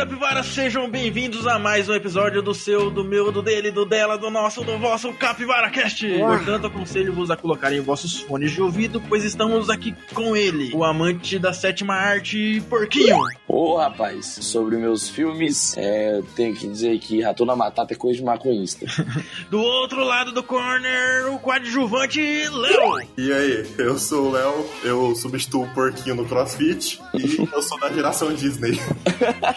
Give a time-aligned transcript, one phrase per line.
[0.00, 0.42] Capivara!
[0.42, 4.30] Sejam bem-vindos a mais um episódio do seu, do meu, do dele, do dela, do
[4.30, 6.08] nosso, do vosso Capivara Cast!
[6.18, 11.38] Portanto, aconselho-vos a colocarem vossos fones de ouvido, pois estamos aqui com ele, o amante
[11.38, 13.18] da sétima arte, Porquinho!
[13.46, 18.16] Ô, rapaz, sobre meus filmes, é, eu tenho que dizer que Ratona Matata é coisa
[18.16, 18.86] de maconhista.
[19.50, 23.06] Do outro lado do corner, o coadjuvante, Léo!
[23.18, 27.78] E aí, eu sou o Léo, eu substituo o porquinho no CrossFit e eu sou
[27.78, 28.80] da geração Disney.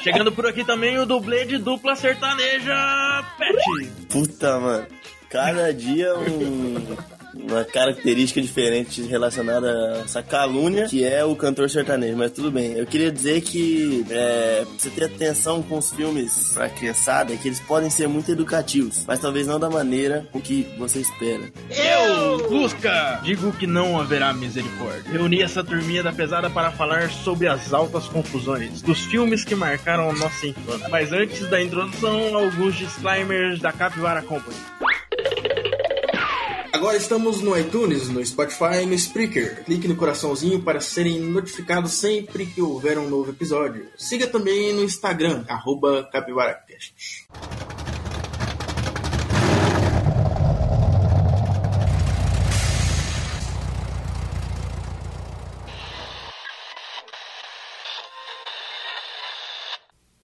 [0.01, 2.73] Chegando por aqui também o dublê de dupla sertaneja,
[3.37, 3.89] Pet!
[4.09, 4.87] Puta, mano.
[5.29, 6.95] Cada dia um,
[7.33, 12.73] uma característica diferente relacionada a essa calúnia que é o cantor sertanejo, mas tudo bem.
[12.73, 17.47] Eu queria dizer que é, você ter atenção com os filmes pra criançada, é que
[17.47, 21.51] eles podem ser muito educativos, mas talvez não da maneira com que você espera.
[21.69, 25.11] Eu, Lusca, digo que não haverá misericórdia.
[25.11, 30.09] Reuni essa turminha da pesada para falar sobre as altas confusões dos filmes que marcaram
[30.09, 30.87] a nossa infância.
[30.89, 34.57] Mas antes da introdução, alguns disclaimers da Capivara Company.
[36.73, 39.63] Agora estamos no iTunes, no Spotify e no Spreaker.
[39.63, 43.91] Clique no coraçãozinho para serem notificados sempre que houver um novo episódio.
[43.95, 47.27] Siga também no Instagram, arroba CapivaraCast.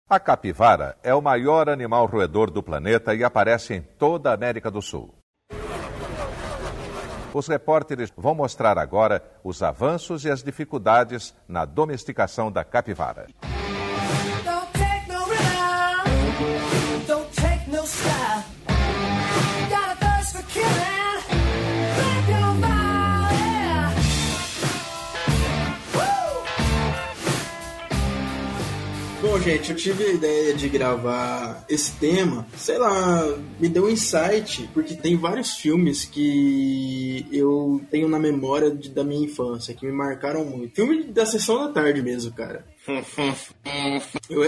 [0.09, 4.72] A capivara é o maior animal roedor do planeta e aparece em toda a América
[4.72, 5.19] do Sul.
[7.33, 13.27] Os repórteres vão mostrar agora os avanços e as dificuldades na domesticação da capivara.
[29.44, 33.26] Gente, eu tive a ideia de gravar esse tema, sei lá,
[33.60, 39.04] me deu um insight, porque tem vários filmes que eu tenho na memória de- da
[39.04, 40.76] minha infância, que me marcaram muito.
[40.76, 42.66] Filme da sessão da tarde mesmo, cara.
[44.30, 44.44] Eu,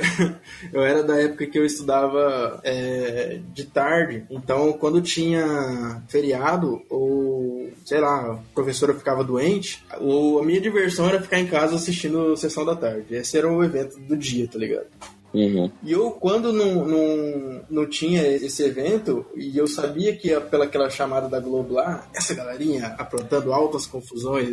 [0.74, 7.72] eu era da época que eu estudava é, de tarde, então quando tinha feriado ou
[7.86, 12.38] sei lá, a professora ficava doente, o, a minha diversão era ficar em casa assistindo
[12.38, 13.16] Sessão da Tarde.
[13.16, 14.88] Esse era o evento do dia, tá ligado?
[15.34, 15.72] Uhum.
[15.84, 20.66] E eu, quando não, não, não tinha esse evento, e eu sabia que ia pela
[20.66, 24.50] aquela chamada da Globo lá, essa galerinha aprontando altas confusões.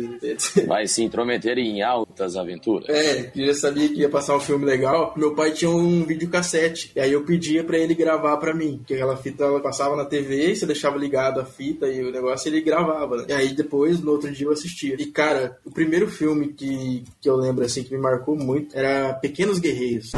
[0.67, 2.89] Vai se intrometer em altas aventuras.
[2.89, 5.13] É, que já sabia que ia passar um filme legal.
[5.15, 6.91] Meu pai tinha um videocassete.
[6.95, 8.81] E aí eu pedia pra ele gravar pra mim.
[8.85, 12.49] Que aquela fita ela passava na TV, você deixava ligado a fita e o negócio
[12.49, 13.17] ele gravava.
[13.17, 13.25] né?
[13.29, 14.95] E aí depois, no outro dia, eu assistia.
[14.99, 19.13] E cara, o primeiro filme que, que eu lembro assim que me marcou muito era
[19.13, 20.11] Pequenos Guerreiros.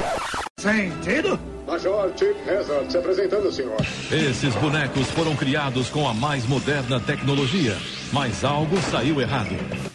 [1.68, 3.78] Major Chief Hazard se apresentando, senhor.
[4.12, 7.78] Esses bonecos foram criados com a mais moderna tecnologia,
[8.12, 9.91] mas algo saiu errado.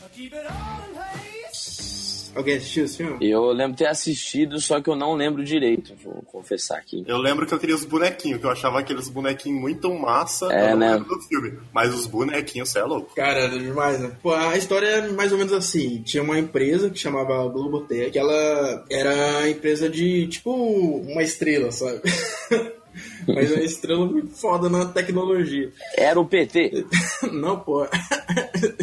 [2.36, 3.16] Alguém assistiu esse filme?
[3.20, 7.02] Eu lembro de ter assistido, só que eu não lembro direito, vou confessar aqui.
[7.06, 10.66] Eu lembro que eu queria os bonequinhos, que eu achava aqueles bonequinhos muito massa É,
[10.66, 10.92] eu não né?
[10.92, 11.58] lembro do filme.
[11.72, 13.14] Mas os bonequinhos, você é louco.
[13.14, 14.12] Cara, era demais, né?
[14.22, 16.02] Pô, a história é mais ou menos assim.
[16.02, 21.72] Tinha uma empresa que chamava Globotech, que ela era a empresa de, tipo, uma estrela,
[21.72, 22.02] sabe?
[23.26, 25.70] Mas é uma estrela muito foda na tecnologia.
[25.96, 26.84] Era o PT.
[27.32, 27.86] Não, pô.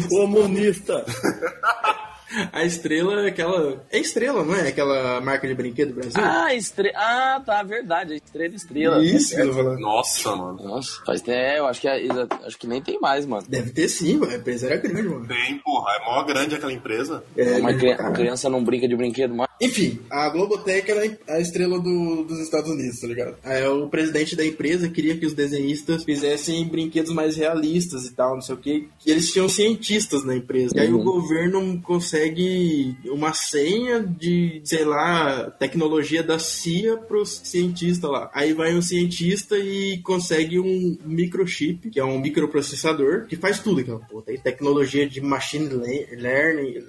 [0.08, 1.04] Comunista!
[2.52, 3.84] A estrela é aquela.
[3.90, 4.68] É estrela, não é?
[4.68, 6.12] Aquela marca de brinquedo do Brasil?
[6.16, 6.92] Ah, estre...
[6.94, 8.14] ah, tá, verdade.
[8.14, 9.04] Estrela, estrela.
[9.04, 9.78] Isso falando.
[9.78, 10.62] Nossa, mano.
[10.62, 12.06] Nossa, faz é, eu acho que, é-
[12.44, 13.44] acho que nem tem mais, mano.
[13.48, 14.32] Deve ter sim, mano.
[14.32, 15.26] A empresa era grande, mano.
[15.26, 17.24] Bem, porra, é mó grande aquela empresa.
[17.36, 18.14] É, pra caralho.
[18.14, 19.50] criança não brinca de brinquedo mais.
[19.64, 23.36] Enfim, a Globotech era a estrela do- dos Estados Unidos, tá ligado?
[23.42, 28.34] Aí o presidente da empresa queria que os desenhistas fizessem brinquedos mais realistas e tal,
[28.34, 28.84] não sei o quê.
[29.06, 30.74] E eles tinham cientistas na empresa.
[30.76, 38.10] E aí o governo consegue uma senha de, sei lá, tecnologia da CIA pros cientistas
[38.10, 38.30] lá.
[38.34, 43.80] Aí vai um cientista e consegue um microchip, que é um microprocessador, que faz tudo
[43.80, 44.22] aquela porra.
[44.24, 46.84] Tem tecnologia de machine le- learning,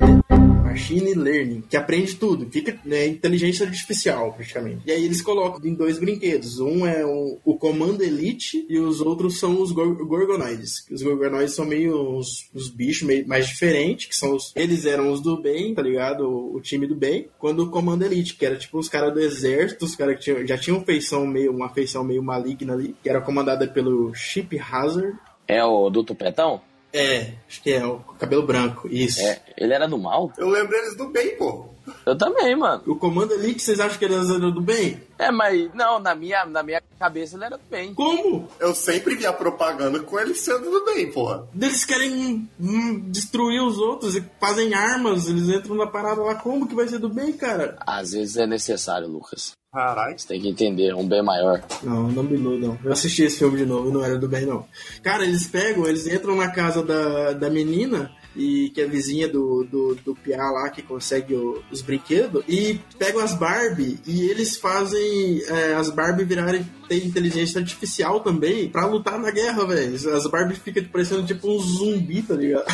[0.75, 4.81] Machine Learning, que aprende tudo, fica né, inteligência artificial, praticamente.
[4.85, 6.59] E aí eles colocam em dois brinquedos.
[6.59, 10.85] Um é o, o Comando Elite e os outros são os gor Gorgonoides.
[10.91, 14.51] Os Gorgonoides são meio os, os bichos meio mais diferentes, que são os.
[14.53, 16.27] Eles eram os do bem, tá ligado?
[16.27, 17.29] O, o time do bem.
[17.39, 20.45] Quando o Comando Elite, que era tipo os caras do exército, os caras que tinham,
[20.45, 25.17] já tinham feição meio, uma feição meio maligna ali, que era comandada pelo Chip Hazard.
[25.47, 26.61] É o do Tupetão?
[26.95, 29.19] É, acho que é, o cabelo branco, isso.
[29.19, 30.31] É, ele era do mal?
[30.37, 31.65] Eu lembro eles do bem, pô.
[32.05, 32.81] Eu também, mano.
[32.87, 35.01] O Comando Elite, vocês acham que ele era do bem?
[35.19, 37.93] É, mas não, na minha, na minha cabeça ele era do bem.
[37.93, 38.47] Como?
[38.59, 41.47] Eu sempre vi a propaganda com ele sendo do bem, porra.
[41.53, 46.35] Eles querem hum, destruir os outros e fazem armas, eles entram na parada lá.
[46.35, 47.77] Como que vai ser do bem, cara?
[47.85, 49.51] Às vezes é necessário, Lucas.
[49.75, 50.17] Caralho.
[50.17, 51.61] Você tem que entender, um bem maior.
[51.83, 52.79] Não, não me iludam.
[52.83, 54.65] Eu assisti esse filme de novo e não era do bem, não.
[55.03, 59.63] Cara, eles pegam, eles entram na casa da, da menina, e que é vizinha do,
[59.63, 64.57] do, do Piá lá, que consegue o- os brinquedos, e pegam as Barbie e eles
[64.57, 69.93] fazem é, as Barbie virarem ter inteligência artificial também pra lutar na guerra, velho.
[70.15, 72.65] As Barbie ficam parecendo tipo um zumbi, tá ligado?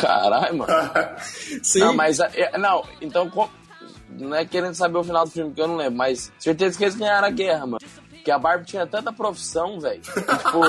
[0.00, 0.72] Caralho, mano.
[1.62, 1.80] Sim.
[1.80, 2.18] Não, mas.
[2.20, 3.30] é, Não, então.
[4.28, 6.84] Não é querendo saber o final do filme, que eu não lembro, mas certeza que
[6.84, 7.78] eles ganharam a guerra, mano.
[8.10, 10.00] Porque a Barbie tinha tanta profissão, velho.
[10.00, 10.60] que, Tipo.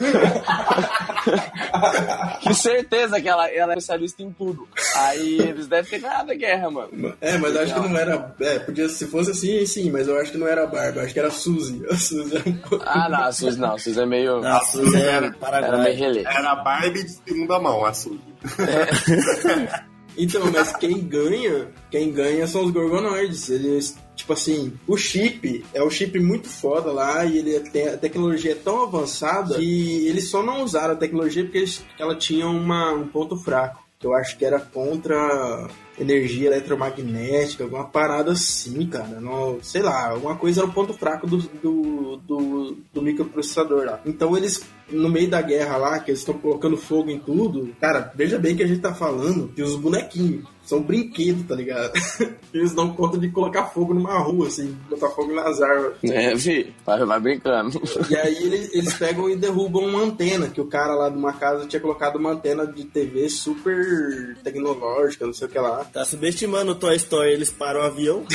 [2.40, 4.66] que certeza que ela, ela é especialista em tudo.
[4.96, 7.14] Aí eles devem ter ganhado a guerra, mano.
[7.20, 8.34] É, mas eu acho que não era.
[8.40, 11.04] É, podia, se fosse assim, sim, mas eu acho que não era a Barbie, eu
[11.04, 11.84] acho que era a Suzy.
[11.90, 13.74] A Suzy era um pouco- Ah, não, a Suzy não.
[13.74, 14.42] A Suzy é meio.
[14.46, 15.92] Ah, Suzy é Era meio Paraguai.
[15.92, 16.20] relé.
[16.22, 18.20] Era a Barbie de segunda mão, a Suzy.
[20.16, 23.48] Então, mas quem ganha, quem ganha são os Gorgonoides.
[23.50, 27.96] Eles, tipo assim, o chip é um chip muito foda lá e ele tem, a
[27.96, 32.46] tecnologia é tão avançada que eles só não usaram a tecnologia porque eles- ela tinha
[32.46, 33.82] uma, um ponto fraco.
[33.98, 35.68] Que eu acho que era contra
[35.98, 39.20] energia eletromagnética, alguma parada assim, cara.
[39.20, 44.00] Não, sei lá, alguma coisa era o ponto fraco do, do, do, do microprocessador lá.
[44.04, 48.12] Então eles, no meio da guerra lá, que eles estão colocando fogo em tudo, cara,
[48.14, 51.92] veja bem que a gente tá falando que os bonequinhos são brinquedos, tá ligado?
[52.52, 55.96] Eles dão conta de colocar fogo numa rua, assim, botar fogo nas árvores.
[56.04, 57.80] É, fi, vai, vai brincando.
[58.08, 61.32] E aí eles, eles pegam e derrubam uma antena, que o cara lá de uma
[61.32, 65.84] casa tinha colocado uma antena de TV super tecnológica, não sei o que lá.
[65.84, 68.24] Tá subestimando o Toy Story, eles param o avião.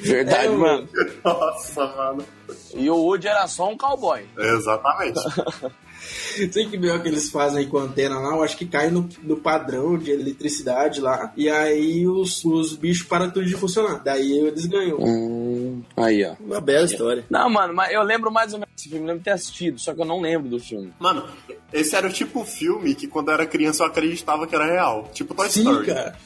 [0.00, 0.88] Verdade, É, mano.
[1.24, 2.24] Nossa, mano.
[2.74, 4.24] E o Woody era só um cowboy.
[4.36, 5.20] Exatamente.
[6.52, 8.90] Sei que ver o que eles fazem com a antena lá, eu acho que cai
[8.90, 11.32] no, no padrão de eletricidade lá.
[11.36, 14.02] E aí os, os bichos param tudo de funcionar.
[14.02, 14.98] Daí eles ganham.
[14.98, 16.34] Hum, aí, ó.
[16.40, 17.24] Uma bela história.
[17.30, 19.94] Não, mano, mas eu lembro mais ou menos desse filme, lembro de ter assistido, só
[19.94, 20.92] que eu não lembro do filme.
[20.98, 21.24] Mano,
[21.72, 25.10] esse era o tipo filme que quando eu era criança eu acreditava que era real.
[25.12, 25.86] Tipo Toy Sim, Story.
[25.86, 26.16] cara.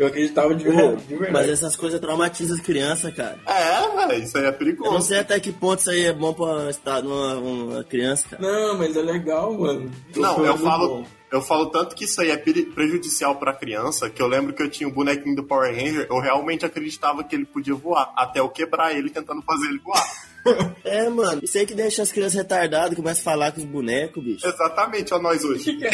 [0.00, 0.96] Eu acreditava de verdade.
[1.04, 1.50] De Mas verdade.
[1.50, 3.38] essas coisas traumatizam as crianças, cara.
[3.46, 5.02] É, isso aí é Eu não perigoso.
[5.08, 8.42] sei até que ponto isso aí é bom pra estar numa uma criança, cara.
[8.42, 9.90] Não, mas é legal, mano.
[10.16, 11.06] Não, Foi eu falo, bom.
[11.30, 14.70] eu falo tanto que isso aí é prejudicial pra criança, que eu lembro que eu
[14.70, 18.48] tinha um bonequinho do Power Ranger, eu realmente acreditava que ele podia voar, até eu
[18.48, 20.02] quebrar ele tentando fazer ele voar.
[20.84, 21.40] É, mano.
[21.42, 24.46] Isso aí que deixa as crianças retardadas, começa a falar com os bonecos, bicho.
[24.46, 25.78] Exatamente, ó nós hoje.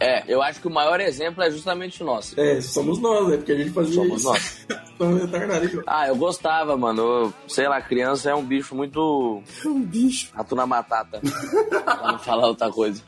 [0.00, 2.38] É, eu acho que o maior exemplo é justamente o nosso.
[2.40, 3.36] É, somos nós, né?
[3.36, 4.28] Porque a gente fazia Somos isso.
[4.28, 4.66] nós.
[4.96, 5.68] Somos retardados.
[5.72, 5.82] então.
[5.88, 7.02] Ah, eu gostava, mano.
[7.02, 9.42] Eu, sei lá, criança é um bicho muito.
[9.66, 10.30] Um bicho.
[10.32, 11.20] Rato na batata.
[11.20, 13.02] pra não falar outra coisa.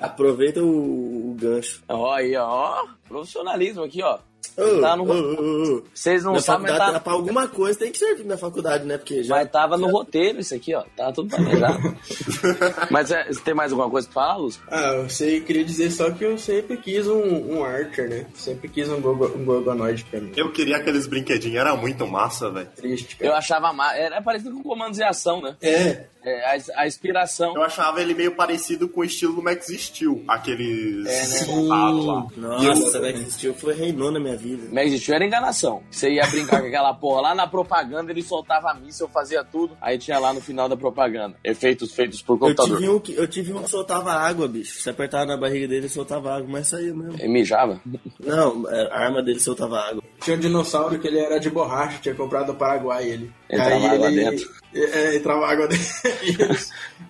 [0.00, 1.82] Aproveita o, o gancho.
[1.86, 2.82] Ó, aí, ó.
[3.06, 4.18] Profissionalismo aqui, ó.
[4.56, 5.82] Ô, Tá no- ô, ô.
[5.94, 8.98] Vocês não Minha sabem, mas tá, pra alguma coisa tem que servir na faculdade, né?
[8.98, 9.34] Porque já.
[9.36, 10.82] mas tava no roteiro isso aqui, ó.
[10.96, 11.96] Tava tudo planejado.
[12.90, 14.60] mas é, você tem mais alguma coisa pra falar, Luz?
[14.68, 17.22] Ah, eu sei, queria dizer só que eu sempre quis um,
[17.56, 18.26] um Archer, né?
[18.34, 20.32] Sempre quis um, Gorgo, um Gorgonoid pra mim.
[20.36, 22.68] Eu queria aqueles brinquedinhos, era muito massa, velho.
[22.76, 23.38] Triste, Eu cara.
[23.38, 23.72] achava.
[23.72, 23.94] Ma...
[23.96, 25.56] Era parecido com comandos de ação, né?
[25.62, 27.54] É, É, a, a inspiração.
[27.54, 31.62] Eu achava ele meio parecido com o estilo do Max Steel, aqueles É, né?
[31.68, 32.26] lá.
[32.36, 34.68] Nossa, eu- Max Steel foi reinou na minha vida.
[34.72, 35.82] Mas existiu era enganação.
[35.90, 39.76] Você ia brincar com aquela porra lá na propaganda, ele soltava a míssil, fazia tudo.
[39.80, 41.36] Aí tinha lá no final da propaganda.
[41.42, 42.76] Efeitos feitos por Eu computador.
[42.78, 44.80] tive, um que, eu tive um que soltava água, bicho.
[44.80, 47.14] Você apertava na barriga dele, ele soltava água, mas saía mesmo.
[47.18, 47.80] Ele mijava.
[48.20, 50.02] Não, é, a arma dele soltava água.
[50.20, 53.32] tinha um dinossauro que ele era de borracha, tinha comprado no Paraguai ele.
[53.50, 54.50] Entrava Aí água ele, dentro.
[54.74, 55.84] É, entrava água dentro.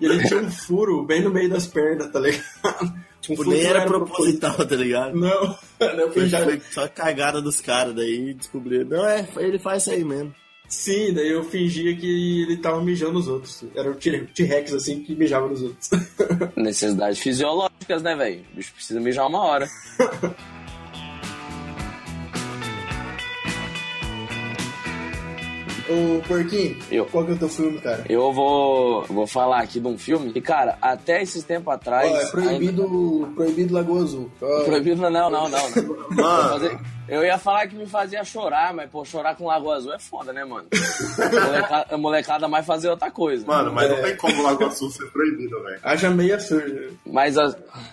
[0.00, 2.42] E ele, tinha um furo bem no meio das pernas, tá ligado?
[2.82, 5.14] Um Tipo, furo nem que não era proposital, tá ligado?
[5.16, 8.84] Não, eu Foi, fingia- foi só cagada dos caras, daí descobriram.
[8.86, 10.34] Não, é, ele faz isso aí mesmo.
[10.68, 13.62] Sim, daí eu fingia que ele tava mijando nos outros.
[13.76, 15.90] Era o T-Rex, assim, que mijava nos outros.
[16.56, 18.42] Necessidades fisiológicas, né, velho?
[18.52, 19.68] O bicho precisa mijar uma hora.
[25.92, 27.04] Ô, Porquinho, Eu.
[27.06, 28.04] qual que é o teu filme, cara?
[28.08, 32.10] Eu vou, vou falar aqui de um filme que, cara, até esses tempos atrás.
[32.10, 34.30] Ó, é proibido, proibido Lagoa Azul.
[34.40, 35.48] Ainda- Proibido, não, não, não.
[35.48, 35.60] não.
[36.10, 36.80] Mano,
[37.12, 40.32] Eu ia falar que me fazia chorar, mas, pô, chorar com Lagoa Azul é foda,
[40.32, 40.66] né, mano?
[40.72, 43.46] A molecada, a molecada mais fazer outra coisa.
[43.46, 45.78] Mano, mas não tem como o Lagoa Sul ser proibido, velho.
[45.82, 46.90] Haja meia suja.
[47.04, 47.36] Mas,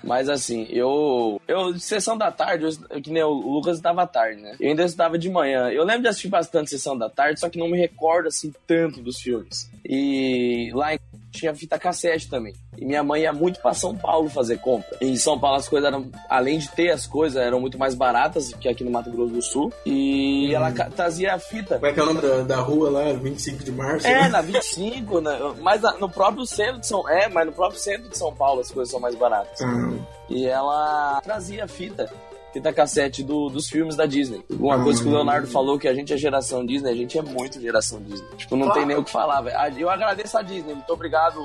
[0.02, 1.42] mas assim, eu.
[1.46, 4.56] Eu, sessão da tarde, eu, que nem o Lucas estava à tarde, né?
[4.58, 5.70] Eu ainda estava de manhã.
[5.70, 9.02] Eu lembro de assistir bastante sessão da tarde, só que não me recordo assim tanto
[9.02, 9.70] dos filmes.
[9.84, 11.00] E lá em
[11.32, 12.54] tinha fita cassete também.
[12.78, 14.98] E minha mãe ia muito pra São Paulo fazer compra.
[15.02, 17.94] E em São Paulo as coisas eram, além de ter as coisas, eram muito mais
[17.96, 19.74] baratas que aqui no Mato Grosso do Sul.
[19.86, 21.76] E ela ca- trazia a fita.
[21.76, 23.14] Como é que é o nome da, da rua lá?
[23.14, 24.08] 25 de março?
[24.08, 24.28] É, né?
[24.30, 25.38] na 25, né?
[25.62, 28.62] mas na- no próprio centro de São É, mas no próprio centro de São Paulo
[28.62, 29.62] as coisas são mais baratas.
[29.62, 29.94] Ah,
[30.30, 32.10] E ela trazia fita,
[32.54, 34.44] fita cassete do- dos filmes da Disney.
[34.50, 37.22] Uma coisa que o Leonardo falou que a gente é geração Disney, a gente é
[37.22, 38.28] muito geração Disney.
[38.38, 39.58] Tipo, não tem nem o que falar, velho.
[39.58, 41.40] Ah, Eu agradeço a Disney, muito obrigado,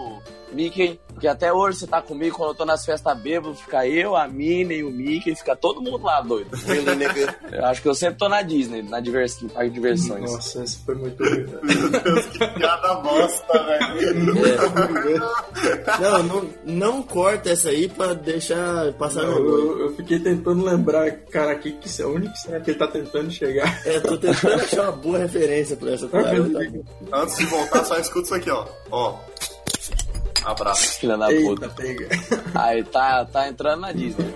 [0.53, 4.15] Mickey, porque até hoje você tá comigo, quando eu tô nas festas bêbadas, fica eu,
[4.17, 6.49] a Minnie e o Mickey, fica todo mundo lá doido.
[7.53, 9.41] Eu acho que eu sempre tô na Disney, na divers...
[9.41, 10.31] no parque de diversões.
[10.33, 11.61] Nossa, esse foi muito velho.
[11.63, 14.35] Meu Deus, que piada bosta, velho.
[16.01, 19.45] Não, não, não corta essa aí pra deixar passar vergonha.
[19.47, 20.94] eu- eu fiquei tentando lembrar,
[21.31, 23.87] cara, aqui que é onde que será que ele tá tentando chegar?
[23.87, 26.49] É, tô tentando achar uma boa referência pra essa parada.
[27.13, 28.67] Antes de voltar, só escuta isso aqui, ó.
[28.91, 29.19] Ó.
[30.45, 30.99] Abraço.
[30.99, 31.67] Filha da puta.
[31.67, 32.09] Eita, pega.
[32.55, 34.35] Aí tá, tá entrando na Disney.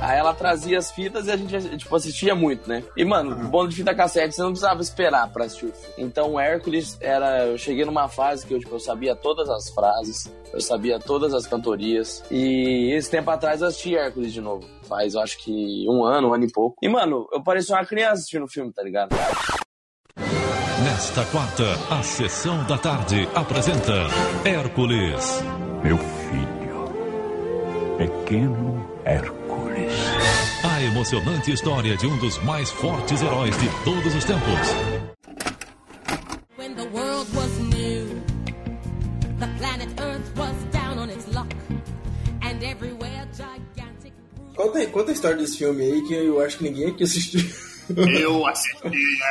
[0.00, 2.82] Aí ela trazia as fitas e a gente, tipo, assistia muito, né?
[2.96, 5.94] E, mano, bom de fita cassete, você não precisava esperar pra assistir o filme.
[5.98, 7.46] Então, o Hércules era...
[7.46, 11.34] Eu cheguei numa fase que eu, tipo, eu sabia todas as frases, eu sabia todas
[11.34, 12.24] as cantorias.
[12.30, 14.66] E esse tempo atrás eu assisti Hércules de novo.
[14.88, 16.76] Faz, eu acho que um ano, um ano e pouco.
[16.82, 19.10] E, mano, eu parecia uma criança assistindo o filme, tá ligado?
[20.82, 23.92] Nesta quarta, a sessão da tarde apresenta
[24.44, 25.42] Hércules.
[25.84, 26.84] Meu filho,
[27.98, 29.39] pequeno Hércules.
[30.90, 34.68] Emocionante história de um dos mais fortes heróis de todos os tempos.
[36.58, 38.20] When the world was new,
[39.38, 41.46] the planet Earth was down on its luck,
[42.42, 44.12] and everywhere gigantic.
[44.56, 47.48] Conta, conta a história desse filme aí que eu acho que ninguém aqui assistiu.
[48.20, 48.78] Eu assisti.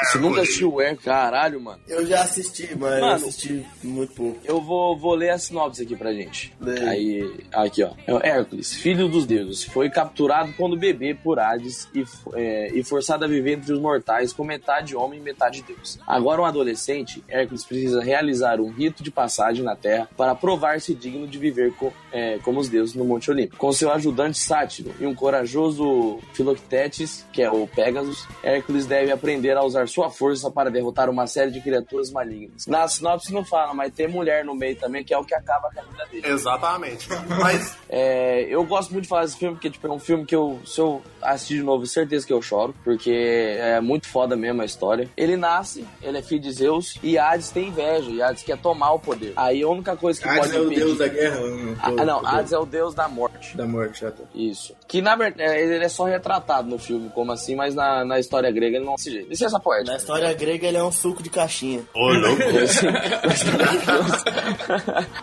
[0.04, 1.06] Você nunca assistiu o Hércules?
[1.06, 1.80] Caralho, mano.
[1.88, 3.13] Eu já assisti, mas eu Mano.
[3.13, 4.39] assisti muito pouco.
[4.44, 6.54] Eu vou, vou ler a sinopse aqui pra gente.
[6.60, 6.80] Lê.
[6.89, 7.92] Aí, aqui ó.
[8.08, 13.25] É Hércules, filho dos deuses, foi capturado quando bebê por Hades e, é, e forçado
[13.25, 16.00] a viver entre os mortais com metade homem e metade deus.
[16.08, 21.28] Agora um adolescente, Hércules precisa realizar um rito de passagem na Terra para provar-se digno
[21.28, 23.56] de viver co- é, como os deuses no Monte Olimpo.
[23.58, 29.56] Com seu ajudante Sátiro e um corajoso Filoctetes, que é o Pegasus, Hércules deve aprender
[29.58, 32.65] a usar sua força para derrotar uma série de criaturas malignas.
[32.68, 35.70] Na sinopse não fala, mas tem mulher no meio também, que é o que acaba
[35.74, 36.27] com a vida dele.
[36.27, 37.08] Exatamente.
[37.39, 40.36] Mas É, eu gosto muito de falar desse filme, porque tipo, é um filme que
[40.36, 43.12] eu, se eu assistir de novo, certeza que eu choro, porque
[43.60, 45.10] é muito foda mesmo a história.
[45.18, 48.94] Ele nasce, ele é filho de Zeus, e Hades tem inveja, e Hades quer tomar
[48.94, 49.34] o poder.
[49.36, 50.86] Aí a única coisa que Hades pode é o impedir...
[50.86, 51.39] deus da guerra?
[51.39, 53.58] Não, Ah, não, Hades é o deus da morte.
[53.58, 54.24] Da morte, já tá.
[54.34, 54.75] Isso.
[54.88, 58.38] Que na verdade ele é só retratado no filme como assim, mas na, na história
[58.51, 59.29] grega ele não é desse jeito.
[59.29, 59.91] Licença poética.
[59.91, 61.84] Na história grega ele é um suco de caixinha.
[61.93, 62.41] Ô, louco.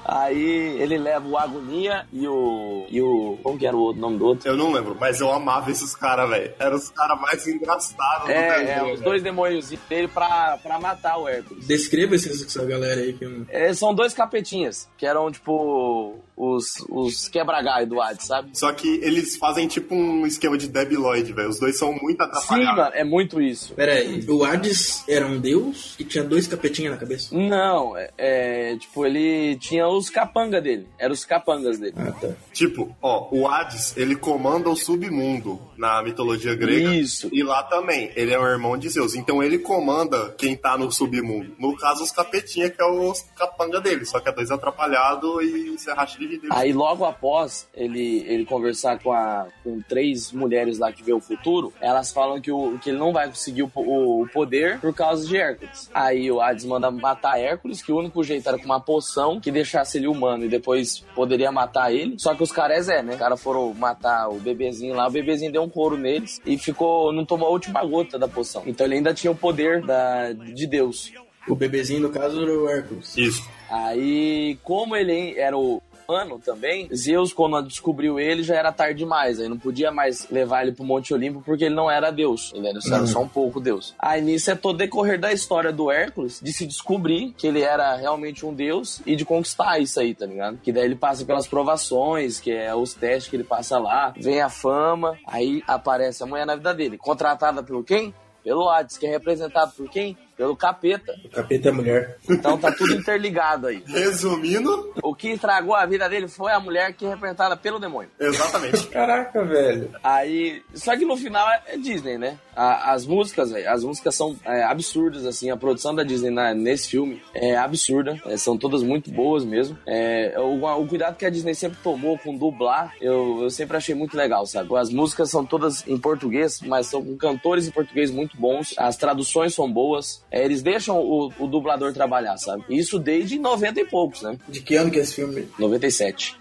[0.04, 2.86] Aí ele leva o Agonia e o.
[2.88, 3.38] E o.
[3.42, 4.48] Como que era o outro nome do outro?
[4.48, 6.52] Eu não lembro, mas eu amava esses caras, velho.
[6.58, 11.18] Eram os caras mais engraçados do É, é, os dois demônios dele pra, pra matar
[11.18, 11.66] o Hércules.
[11.66, 13.46] Descreva esses, essa galera aí que eu.
[13.48, 18.50] É, são dois capetinhas, que eram tipo os, os quebra-galho do Hades, sabe?
[18.52, 21.48] Só que eles fazem tipo um esquema de Debiloid, velho.
[21.48, 22.76] Os dois são muito Sim, atrapalhados.
[22.76, 23.74] mano, é muito isso.
[23.74, 27.36] Pera aí, o Hades era um deus que tinha dois capetinhas na cabeça?
[27.36, 30.86] Não, é, é, tipo, ele tinha os capanga dele.
[30.98, 31.94] Eram os capangas dele.
[31.96, 32.28] Ah, tá.
[32.52, 36.94] Tipo, ó, o Hades, ele comanda o submundo na mitologia grega.
[36.94, 37.28] Isso.
[37.32, 39.14] E lá também, ele é um irmão de Zeus.
[39.14, 41.54] Então ele comanda quem tá no submundo.
[41.58, 44.04] No caso, os capetinha, que é os capanga dele.
[44.04, 46.48] Só que é dois atrapalhados e se racha de vida.
[46.50, 51.20] Aí logo após ele, ele conversar com, a, com três mulheres lá que vê o
[51.20, 53.82] futuro, elas falam que, o, que ele não vai conseguir o, po-
[54.22, 55.90] o poder por causa de Hércules.
[55.92, 59.50] Aí o Hades manda matar Hércules, que o único jeito era com uma poção que
[59.50, 62.14] deixasse ele humano e depois poderia matar ele.
[62.18, 63.14] Só que os caras é, né?
[63.14, 67.12] Os caras foram matar o bebezinho lá, o bebezinho deu um couro neles e ficou,
[67.12, 68.62] não tomou a última gota da poção.
[68.66, 71.12] Então ele ainda tinha o poder da, de Deus.
[71.48, 73.16] O bebezinho, no caso, era o Hércules.
[73.16, 73.48] Isso.
[73.70, 79.40] Aí, como ele era o, ano também, Zeus, quando descobriu ele, já era tarde demais.
[79.40, 82.52] Aí não podia mais levar ele pro Monte Olimpo porque ele não era Deus.
[82.54, 83.06] Ele era, Uhum.
[83.06, 83.94] só um pouco Deus.
[83.98, 87.96] Aí nisso é todo decorrer da história do Hércules, de se descobrir que ele era
[87.96, 90.58] realmente um Deus e de conquistar isso aí, tá ligado?
[90.62, 94.40] Que daí ele passa pelas provações, que é os testes que ele passa lá, vem
[94.40, 96.96] a fama, aí aparece a mulher na vida dele.
[96.98, 98.14] Contratada pelo quem?
[98.44, 100.16] Pelo Hades, que é representado por quem?
[100.36, 101.14] Pelo capeta.
[101.24, 102.18] O capeta é mulher.
[102.28, 103.82] Então tá tudo interligado aí.
[103.86, 108.10] Resumindo, O que estragou a vida dele foi a mulher que é representada pelo demônio.
[108.20, 108.86] exatamente.
[108.88, 109.90] Caraca, velho.
[110.02, 112.38] Aí, só que no final é, é Disney, né?
[112.54, 115.50] A- as músicas, velho, as músicas são é, absurdas, assim.
[115.50, 118.20] A produção da Disney na- nesse filme é absurda.
[118.26, 119.78] É, são todas muito boas mesmo.
[119.86, 123.94] É, o, o cuidado que a Disney sempre tomou com dublar, eu, eu sempre achei
[123.94, 124.74] muito legal, sabe?
[124.76, 128.74] As músicas são todas em português, mas são com cantores em português muito bons.
[128.76, 130.24] As traduções são boas.
[130.36, 132.64] É, eles deixam o, o dublador trabalhar, sabe?
[132.68, 134.38] Isso desde 90 e poucos, né?
[134.46, 135.48] De que ano que é esse filme?
[135.58, 136.38] 97.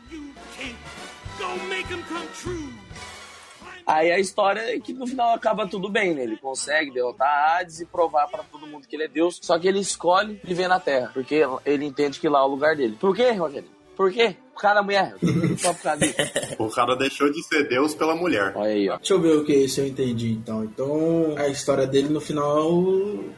[3.87, 6.23] Aí a história é que no final acaba tudo bem, né?
[6.23, 9.39] Ele consegue derrotar Hades e provar pra todo mundo que ele é Deus.
[9.41, 12.75] Só que ele escolhe viver na Terra, porque ele entende que lá é o lugar
[12.75, 12.97] dele.
[12.99, 13.69] Por quê, Rogério?
[13.95, 14.35] Por quê?
[14.53, 15.15] Por causa da mulher.
[15.57, 16.15] Só por causa disso.
[16.59, 18.53] O cara deixou de ser Deus pela mulher.
[18.55, 18.97] Olha aí, ó.
[18.97, 20.63] Deixa eu ver o que é isso eu entendi então.
[20.63, 22.69] Então a história dele no final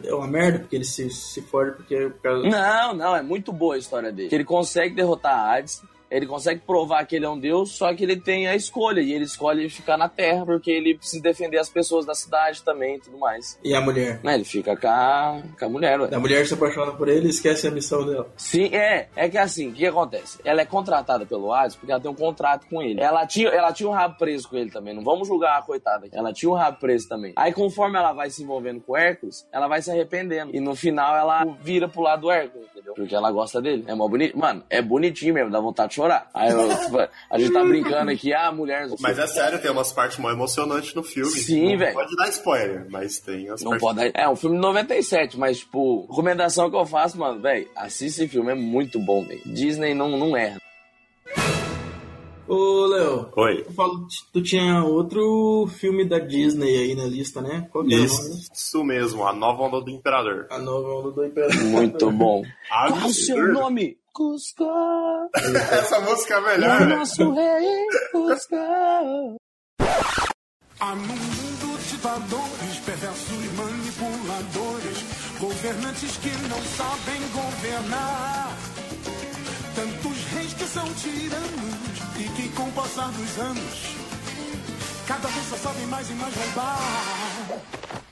[0.04, 2.48] é uma merda, porque ele se, se fode porque por causa.
[2.48, 4.30] Não, não, é muito boa a história dele.
[4.30, 8.04] Que ele consegue derrotar Hades, ele consegue provar que ele é um deus, só que
[8.04, 11.70] ele tem a escolha, e ele escolhe ficar na Terra, porque ele precisa defender as
[11.70, 13.60] pessoas da cidade também e tudo mais.
[13.64, 14.20] E a mulher?
[14.24, 16.10] Né, ele fica com a, com a mulher, ué.
[16.14, 18.30] A mulher se apaixona por ele e esquece a missão dela.
[18.38, 19.10] Sim, é.
[19.16, 20.40] É que assim, o que acontece?
[20.44, 23.02] Ela é contratada pelo Hades porque ela tem um contrato com ele.
[23.02, 24.94] Ela tinha, ela tinha um rabo preso com ele também.
[24.94, 26.06] Não vamos julgar a coitada.
[26.06, 26.18] aqui.
[26.18, 27.34] Ela tinha um rabo preso também.
[27.36, 30.56] Aí, conforme ela vai se envolvendo com o Hércules, ela vai se arrependendo.
[30.56, 32.94] E no final, ela vira pro lado do Hércules, entendeu?
[32.94, 33.84] Porque ela gosta dele.
[33.88, 34.38] É mó bonito.
[34.38, 36.30] Mano, é bonitinho mesmo, dá vontade de chorar.
[36.34, 38.88] Aí, eu- tipo, a gente tá brincando aqui, ah, mulher.
[39.00, 41.32] Mas é sério, tem umas partes mais emocionantes no filme.
[41.32, 41.94] Sim, velho.
[41.94, 43.88] Pode dar spoiler, mas tem as Não partes.
[43.88, 44.22] pode dar.
[44.22, 48.28] É um filme de 97, mas, tipo, recomendação que eu faço, mano, velho, assiste esse
[48.28, 49.42] filme, é muito bom, velho.
[49.46, 50.58] Disney não, não erra.
[52.48, 53.30] Ô, Léo.
[53.36, 53.64] Oi.
[53.64, 57.68] Tu, falou, tu tinha outro filme da Disney aí na lista, né?
[57.72, 58.06] Qual que é o nome?
[58.06, 60.48] Isso, isso mesmo, a nova onda do Imperador.
[60.50, 61.64] A nova onda do Imperador.
[61.66, 62.44] Muito bom.
[62.70, 63.98] Qual o seu nome?
[64.14, 64.64] Cusco.
[65.72, 66.96] Essa música é a melhor, O né?
[66.96, 68.56] nosso rei Cusco.
[70.80, 75.06] Há num mundo de valores perversos e manipuladores,
[75.40, 78.56] governantes que não sabem governar.
[79.76, 81.87] Tantos reis que são tiranos
[82.58, 83.96] com o passar dos anos,
[85.06, 88.07] cada vez só mais e mais roubar.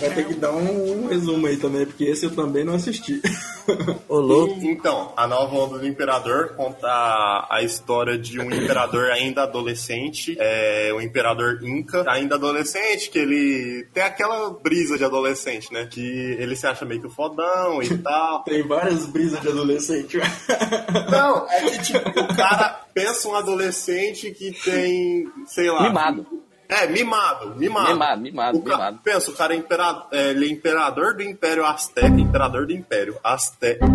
[0.00, 3.20] Vai ter que dar um, um resumo aí também, porque esse eu também não assisti.
[4.08, 4.58] Ô, louco.
[4.62, 10.92] Então, a nova onda do Imperador conta a história de um imperador ainda adolescente, é,
[10.94, 15.86] um imperador Inca, ainda adolescente, que ele tem aquela brisa de adolescente, né?
[15.90, 18.44] Que ele se acha meio que fodão e tal.
[18.44, 20.18] Tem várias brisas de adolescente.
[21.10, 25.82] Não, é que tipo, o cara pensa um adolescente que tem, sei lá.
[25.82, 26.45] Mimado.
[26.68, 27.92] É, mimado, mimado.
[27.92, 28.98] Mimado, mimado, O ca- mimado.
[29.04, 33.16] Pensa, o cara é, impera- é, ele é imperador do Império Azteca, imperador do Império
[33.22, 33.86] Azteca,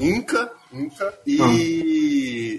[0.00, 1.36] Inca, Inca, e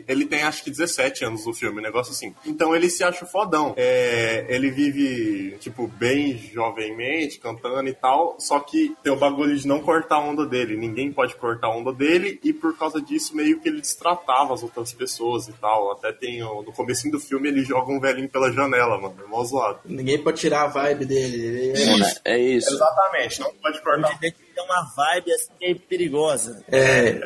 [0.07, 2.33] ele tem acho que 17 anos no filme, um negócio assim.
[2.45, 3.73] Então ele se acha fodão.
[3.77, 9.67] É, ele vive, tipo, bem jovenmente, cantando e tal, só que tem o bagulho de
[9.67, 10.77] não cortar a onda dele.
[10.77, 14.63] Ninguém pode cortar a onda dele, e por causa disso, meio que ele destratava as
[14.63, 15.91] outras pessoas e tal.
[15.91, 19.15] Até tem, no comecinho do filme, ele joga um velhinho pela janela, mano.
[19.23, 19.79] É mó zoado.
[19.85, 21.45] Ninguém pode tirar a vibe dele.
[21.45, 22.73] Ele é- É isso.
[22.73, 24.17] Exatamente, não pode cortar.
[24.19, 24.33] Tem
[24.65, 26.63] uma vibe assim que é perigosa.
[26.71, 27.19] É.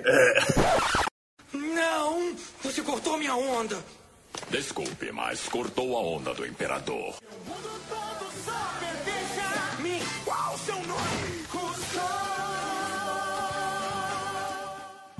[1.73, 2.35] Não!
[2.63, 3.83] Você cortou minha onda!
[4.49, 7.15] Desculpe, mas cortou a onda do imperador.
[7.21, 9.99] O mundo todo só pertence a mim!
[10.23, 10.82] Qual o seu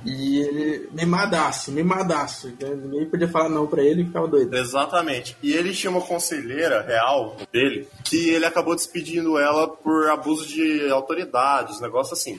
[0.04, 0.88] E ele.
[0.92, 2.48] Mimadaço, mimadaço.
[2.48, 4.54] Então, Ninguém podia falar não pra ele e ficava doido.
[4.56, 5.36] Exatamente.
[5.42, 10.88] E ele tinha uma conselheira real dele que ele acabou despedindo ela por abuso de
[10.90, 12.38] autoridades, negócio assim.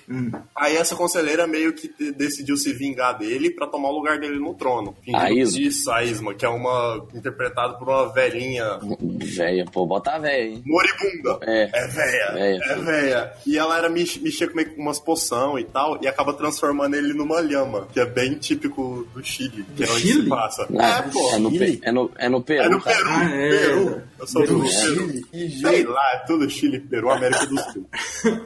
[0.56, 4.54] Aí essa conselheira meio que decidiu se vingar dele pra tomar o lugar dele no
[4.54, 4.96] trono.
[5.14, 5.62] A Isma.
[5.62, 10.44] Isso, a Isma, que é uma interpretada por uma velhinha Véia, pô, bota a véia,
[10.50, 10.64] hein?
[10.66, 11.40] moribunda.
[11.44, 11.70] É.
[11.74, 12.32] É véia.
[12.34, 12.60] Véia.
[12.64, 13.34] É véia.
[13.46, 16.96] E ela era mex- mexia com meio com umas poção e tal, e acaba transformando
[16.96, 17.55] ele numa lhama,
[17.94, 20.24] que é bem típico do Chile, que é onde Chile?
[20.24, 20.68] se passa.
[20.78, 21.32] Ah, é, pô.
[21.34, 22.82] é, no, Pe- é, no, é no Peru, É no.
[22.82, 23.50] Peru, Ah, é.
[23.50, 24.02] Peru.
[24.20, 24.70] Eu sou do Peru, Peru.
[24.72, 27.86] Chile, que Sei lá, é tudo Chile, Peru, América do Sul.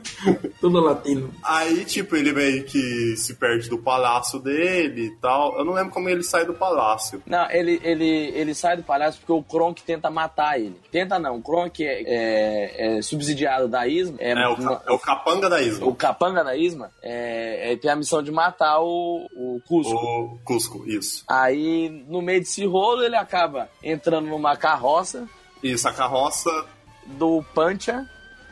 [0.60, 1.32] Tudo latino.
[1.43, 5.58] Aí, tipo, ele meio que se perde do palácio dele e tal.
[5.58, 7.22] Eu não lembro como ele sai do palácio.
[7.26, 10.76] Não, ele, ele, ele sai do palácio porque o Kronk tenta matar ele.
[10.91, 14.17] Tenta não, o Kronk é, é- é subsidiado da Isma.
[14.19, 15.88] É, É o, ca- é o capanga da Isma.
[15.88, 18.86] o capanga da Isma é, é- tem a missão de matar o,
[19.35, 19.93] o Cusco.
[19.93, 21.23] O Cusco, isso.
[21.27, 25.27] Aí, no meio desse rolo, ele acaba entrando numa carroça
[25.63, 26.49] Isso, a carroça,
[27.05, 28.05] do Pancha.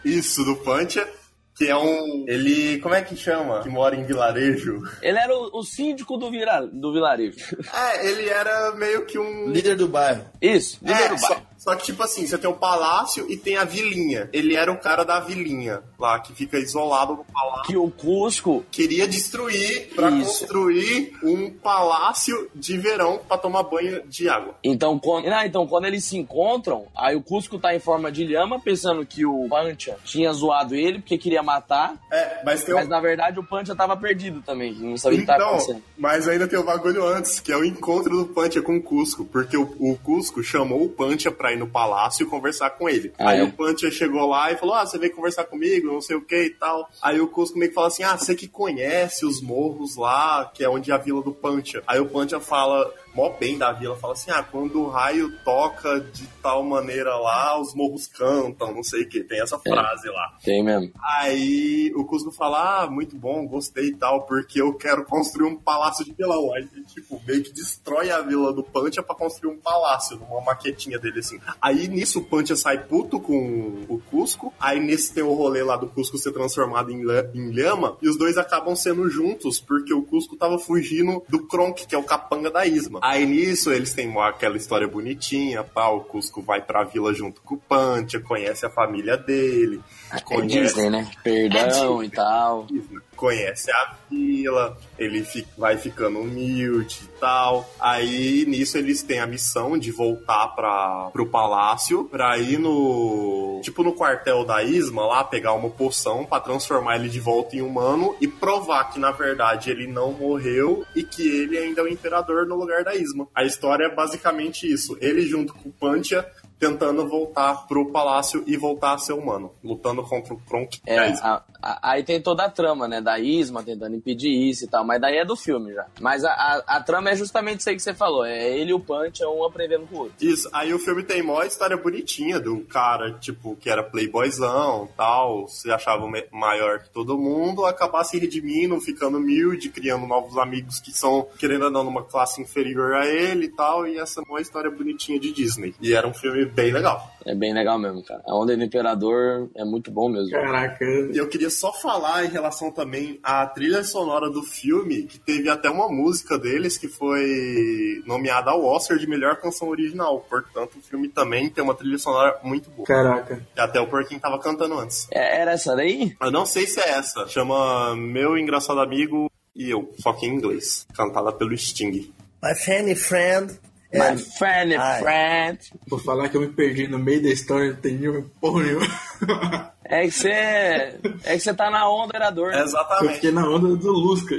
[0.03, 1.07] isso, do Pancha,
[1.55, 2.25] que é um...
[2.27, 3.61] Ele, como é que chama?
[3.61, 4.81] Que mora em vilarejo.
[5.01, 7.37] Ele era o, o síndico do, vira, do vilarejo.
[7.73, 9.49] É, ele era meio que um...
[9.49, 10.23] Líder do bairro.
[10.41, 11.46] Isso, líder É, do só, bairro.
[11.67, 14.29] Só que, tipo assim, você tem o palácio e tem a vilinha.
[14.31, 17.63] Ele era o cara da vilinha, lá, que fica isolado no palácio.
[17.65, 20.39] Que o Cusco Queria destruir pra Isso.
[20.47, 24.55] construir um palácio de verão pra tomar banho de água.
[24.63, 28.23] Então quando, não, então, quando eles se encontram, aí o Cusco tá em forma de
[28.25, 31.95] lhama, pensando que o Pancha tinha zoado ele porque queria matar.
[32.11, 32.89] É, mas tem Mas um...
[32.89, 35.83] na verdade o Pancha tava perdido também, não sabia o que tava Então, acontecendo.
[35.97, 39.25] mas ainda tem o bagulho antes, que é o encontro do Pancha com o Cusco,
[39.25, 43.11] porque o, o Cusco chamou o Pancha pra ir no palácio e conversar com ele.
[43.17, 43.43] Ah, Aí é?
[43.43, 46.43] o Pancha chegou lá e falou: Ah, você veio conversar comigo, não sei o que
[46.45, 46.89] e tal.
[47.01, 50.63] Aí o Cusco meio que fala assim: Ah, você que conhece os morros lá, que
[50.63, 51.83] é onde é a vila do Pancha.
[51.87, 52.89] Aí o Pancha fala.
[53.17, 57.59] Mó bem da vila, fala assim: ah, quando o raio toca de tal maneira lá,
[57.59, 59.23] os morros cantam, não sei o que.
[59.23, 60.37] Tem essa frase lá.
[60.43, 60.91] Tem mesmo.
[61.03, 65.55] Aí o Cusco fala, ah, muito bom, gostei e tal, porque eu quero construir um
[65.55, 66.53] palácio de vilão.
[66.53, 70.99] Aí, tipo, meio que destrói a vila do Pancha pra construir um palácio, numa maquetinha
[70.99, 71.39] dele, assim.
[71.59, 74.53] Aí, nisso, o Pancha sai puto com o Cusco.
[74.59, 77.01] Aí, nesse tem o rolê lá do Cusco ser transformado em,
[77.33, 77.97] em lhama.
[77.99, 81.97] E os dois acabam sendo juntos, porque o Cusco tava fugindo do Kronk, que é
[81.97, 82.99] o capanga da Isma.
[83.07, 85.99] Aí, nisso, eles têm aquela história bonitinha, tal.
[85.99, 89.79] O Cusco vai pra vila junto com o Pancha, conhece a família dele.
[90.11, 91.09] É conhece- Disney, né?
[91.23, 92.67] Perdão e tal.
[93.15, 97.67] conhece a vila, ele fi- vai ficando humilde e tal.
[97.79, 103.81] Aí nisso eles têm a missão de voltar para pro palácio pra ir no tipo
[103.83, 108.15] no quartel da Isma lá pegar uma poção pra transformar ele de volta em humano
[108.21, 112.45] e provar que na verdade ele não morreu e que ele ainda é o imperador
[112.45, 113.27] no lugar da Isma.
[113.33, 114.95] A história é basicamente isso.
[115.01, 116.23] Ele junto com o Pancha
[116.59, 120.79] tentando voltar pro palácio e voltar a ser humano, lutando contra o Kronk.
[120.85, 121.25] É, Isma.
[121.27, 123.01] a- a- aí tem toda a trama, né?
[123.01, 125.85] Da Isma tentando impedir isso e tal, mas daí é do filme já.
[125.99, 128.79] Mas a, a, trama é justamente isso aí que você falou: é ele e o
[128.79, 130.15] Punch, um aprendendo com o outro.
[130.19, 135.47] Isso, aí o filme tem mó história bonitinha do cara, tipo, que era playboyzão tal,
[135.47, 140.91] se achava maior que todo mundo, acabar se redimindo, ficando humilde, criando novos amigos que
[140.91, 144.41] são, querendo ou não, numa classe inferior a ele e tal, e essa é uma
[144.41, 145.75] história bonitinha de Disney.
[145.81, 147.11] E era um filme bem legal.
[147.25, 148.21] É bem legal mesmo, cara.
[148.25, 150.31] A Onda do Imperador é muito bom mesmo.
[150.31, 150.85] Caraca.
[150.85, 155.49] E eu queria só falar em relação também à trilha sonora do filme, que teve
[155.49, 160.25] até uma música deles que foi nomeada ao Oscar de melhor canção original.
[160.29, 162.87] Portanto, o filme também tem uma trilha sonora muito boa.
[162.87, 163.45] Caraca.
[163.57, 165.07] Até o Porquinho tava cantando antes.
[165.11, 166.15] É, era essa daí?
[166.21, 167.27] Eu não sei se é essa.
[167.27, 170.87] Chama Meu Engraçado Amigo e Eu, só que em inglês.
[170.95, 172.13] Cantada pelo Sting.
[172.41, 173.59] My funny friend.
[173.93, 174.99] My and friend, I.
[175.01, 175.59] friend.
[175.87, 178.87] Vou falar que eu me perdi no meio da história, não tem nenhuma porra nenhuma.
[179.89, 180.29] É que você.
[180.29, 182.51] É que você tá na onda, Imperador.
[182.51, 182.59] né?
[182.59, 183.13] Eu Exatamente.
[183.15, 184.35] fiquei na onda do Lusca.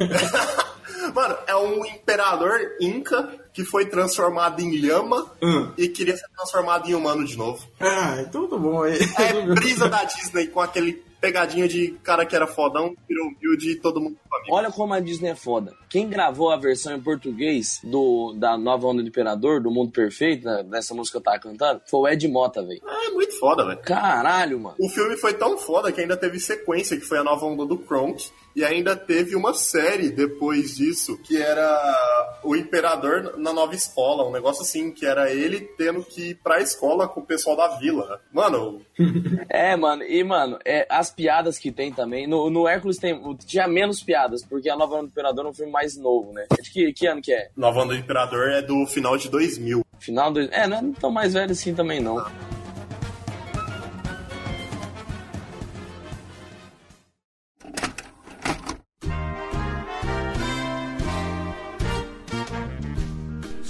[1.14, 5.70] Mano, é um imperador inca que foi transformado em lhama Hum.
[5.78, 7.64] e queria ser transformado em humano de novo.
[7.80, 8.98] Ah, então tá bom aí.
[9.18, 13.76] É brisa da Disney com aquele pegadinha de cara que era fodão, virou humilde e
[13.76, 14.54] todo mundo amigo.
[14.54, 15.74] Olha como a Disney é foda.
[15.88, 20.44] Quem gravou a versão em português do, da nova Onda do Imperador, do Mundo Perfeito,
[20.44, 22.80] né, dessa música que eu tava cantando, foi o Ed Mota, velho.
[22.86, 23.80] É muito foda, velho.
[23.80, 24.76] Caralho, mano.
[24.78, 27.78] O filme foi tão foda que ainda teve sequência, que foi a nova onda do
[27.78, 28.30] Kronk.
[28.54, 34.26] E ainda teve uma série depois disso, que era o Imperador na nova escola.
[34.26, 37.68] Um negócio assim, que era ele tendo que ir pra escola com o pessoal da
[37.78, 38.20] vila.
[38.32, 38.80] Mano,
[39.48, 42.26] É, mano, e, mano, é, as piadas que tem também.
[42.26, 45.54] No, no Hércules tem, tinha menos piadas, porque a Nova Onda do Imperador é um
[45.54, 46.46] filme mais novo, né?
[46.62, 47.50] De que, que ano que é?
[47.56, 49.84] nova onda do Imperador é do final de 2000.
[49.98, 50.40] Final do.
[50.40, 52.24] É, não é tão mais velho assim também, não.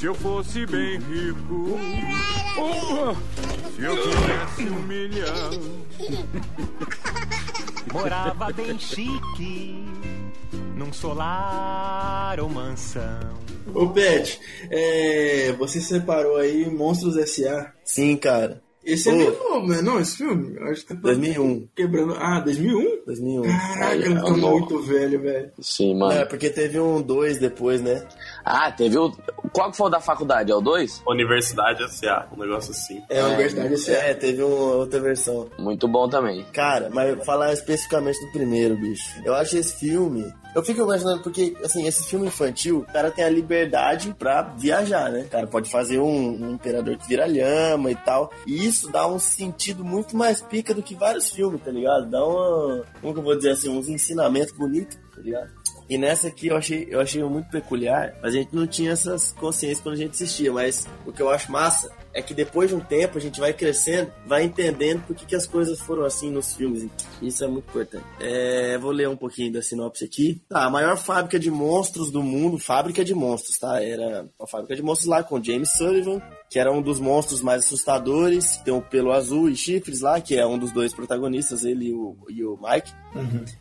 [0.00, 1.78] Se eu fosse bem rico,
[3.76, 5.50] se eu tivesse um milhão,
[7.92, 9.84] Morava bem chique,
[10.74, 13.34] num solar ou mansão.
[13.74, 17.70] Ô, Pet, é, você separou aí Monstros S.A.
[17.84, 18.62] Sim, cara.
[18.82, 19.82] Esse é meio novo, né?
[19.82, 20.56] Não, esse filme?
[20.56, 21.68] Eu acho que tá 2001.
[21.76, 22.14] quebrando.
[22.14, 23.04] Ah, 2001?
[23.04, 23.42] 2001.
[23.42, 24.50] Caraca, eu tô amor.
[24.52, 25.52] muito velho, velho.
[25.60, 26.12] Sim, mano.
[26.12, 28.06] É, porque teve um 2 depois, né?
[28.44, 29.12] Ah, teve o.
[29.52, 30.50] Qual que foi o da faculdade?
[30.50, 31.02] É o 2?
[31.06, 33.02] Universidade SA, um negócio assim.
[33.08, 35.48] É a Universidade esse É, teve uma outra versão.
[35.58, 36.44] Muito bom também.
[36.52, 39.20] Cara, mas falar especificamente do primeiro, bicho.
[39.24, 40.32] Eu acho esse filme.
[40.54, 45.08] Eu fico imaginando porque, assim, esse filme infantil, o cara tem a liberdade pra viajar,
[45.10, 45.20] né?
[45.20, 48.32] O cara pode fazer um, um imperador que vira lhama e tal.
[48.46, 52.10] E isso dá um sentido muito mais pica do que vários filmes, tá ligado?
[52.10, 52.84] Dá uma.
[53.00, 53.68] Como que eu vou dizer assim?
[53.68, 55.50] Uns ensinamentos bonitos, tá ligado?
[55.90, 59.80] E nessa aqui eu achei, eu achei muito peculiar, a gente não tinha essas consciências
[59.80, 60.52] quando a gente assistia.
[60.52, 63.52] Mas o que eu acho massa é que depois de um tempo a gente vai
[63.52, 66.88] crescendo, vai entendendo por que, que as coisas foram assim nos filmes.
[67.22, 68.04] Isso é muito importante.
[68.20, 70.40] É, vou ler um pouquinho da sinopse aqui.
[70.48, 73.82] Tá, a maior fábrica de monstros do mundo, fábrica de monstros, tá?
[73.82, 76.20] Era uma fábrica de monstros lá com James Sullivan,
[76.50, 80.36] que era um dos monstros mais assustadores, tem o pelo azul e chifres lá, que
[80.36, 82.92] é um dos dois protagonistas, ele e o, e o Mike.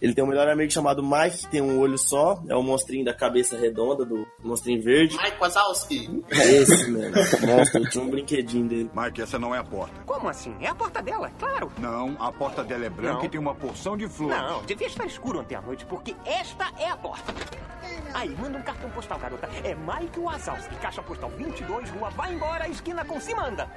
[0.01, 3.05] Ele tem um melhor amigo chamado Mike, que tem um olho só, é o monstrinho
[3.05, 5.17] da cabeça redonda, do monstrinho verde.
[5.17, 6.23] Mike Wazowski.
[6.31, 7.11] É esse, mano.
[7.45, 8.91] Monstro, tinha um brinquedinho dele.
[8.93, 9.93] Mike, essa não é a porta.
[10.05, 10.55] Como assim?
[10.59, 11.71] É a porta dela, claro.
[11.77, 13.25] Não, a porta dela é branca Não.
[13.25, 14.37] e tem uma porção de flores.
[14.37, 17.33] Não, devia estar escuro ontem à noite, porque esta é a porta.
[18.13, 19.49] Aí, manda um cartão postal, garota.
[19.63, 23.69] É Mike Wazowski, caixa postal 22, rua Vai Embora, esquina com Simanda.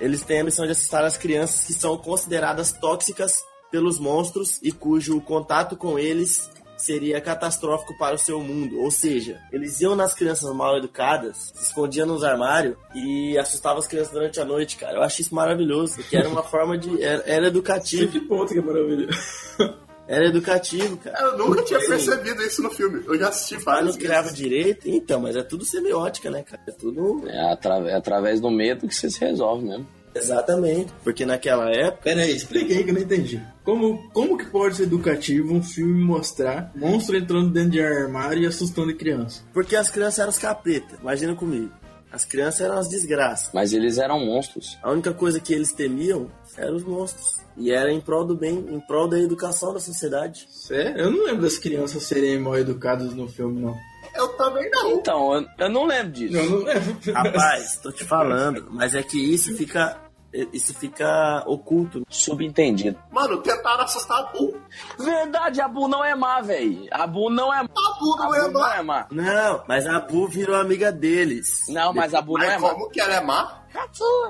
[0.00, 4.72] Eles têm a missão de assustar as crianças que são consideradas tóxicas pelos monstros e
[4.72, 6.48] cujo contato com eles
[6.78, 8.80] seria catastrófico para o seu mundo.
[8.80, 13.86] Ou seja, eles iam nas crianças mal educadas, se escondiam nos armários e assustavam as
[13.86, 14.96] crianças durante a noite, cara.
[14.98, 17.02] Eu acho isso maravilhoso, porque era uma forma de.
[17.02, 18.10] Era, era educativo.
[18.12, 19.18] Que ponto que é maravilhoso.
[20.10, 21.20] Era educativo, cara.
[21.20, 23.04] Eu nunca tinha Assim, percebido isso no filme.
[23.06, 24.88] Eu já assisti vários não criava direito?
[24.88, 26.62] Então, mas é tudo semiótica, né, cara?
[26.66, 27.28] É tudo.
[27.28, 29.86] É, atra- é através do medo que você se resolve mesmo.
[30.14, 30.92] Exatamente.
[31.02, 32.02] Porque naquela época.
[32.04, 33.40] Pera aí, expliquei que eu não entendi.
[33.64, 38.46] Como, como que pode ser educativo um filme mostrar monstro entrando dentro de armário e
[38.46, 39.42] assustando criança?
[39.52, 40.98] Porque as crianças eram os capeta.
[41.00, 41.70] Imagina comigo.
[42.10, 43.50] As crianças eram as desgraças.
[43.52, 44.78] Mas eles eram monstros.
[44.82, 47.36] A única coisa que eles temiam eram os monstros.
[47.56, 50.46] E era em prol do bem, em prol da educação da sociedade.
[50.50, 50.96] Sério?
[50.96, 53.76] Eu não lembro das crianças serem mal educadas no filme, não.
[54.18, 54.90] Eu também não.
[54.90, 56.36] Então, eu, eu não lembro disso.
[56.36, 56.96] Eu não lembro.
[57.14, 58.66] Rapaz, tô te falando.
[58.70, 59.96] Mas é que isso fica.
[60.52, 62.04] Isso fica oculto.
[62.10, 62.98] Subentendido.
[63.10, 64.60] Mano, tentaram assustar a Bu.
[64.98, 66.86] Verdade, a Bu não é má, velho.
[66.90, 67.68] A Bu não é má.
[67.98, 69.06] Bu não A é não é má.
[69.10, 71.64] Não, mas a Bu virou amiga deles.
[71.68, 72.68] Não, mas a Bu não Mas é má.
[72.70, 73.58] como que ela é má?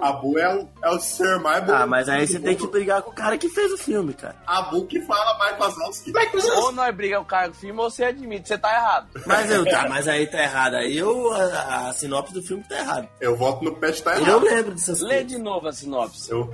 [0.02, 1.72] A Bu é o, é o ser mais bom.
[1.72, 4.34] Ah, mas aí você tem que brigar com o cara que fez o filme, cara.
[4.46, 6.12] A Bu que fala Mike Wazowski.
[6.56, 9.08] Ou nós briga com o cara do filme ou você admite, você tá errado.
[9.24, 10.74] Mas eu, tá, mas aí tá errado.
[10.74, 13.08] Aí eu, a, a sinopse do filme tá errada.
[13.20, 14.42] Eu voto no pet tá Eu errado.
[14.44, 15.26] lembro dessas Lê coisas.
[15.32, 16.30] de novo a sinopse.
[16.30, 16.52] Eu,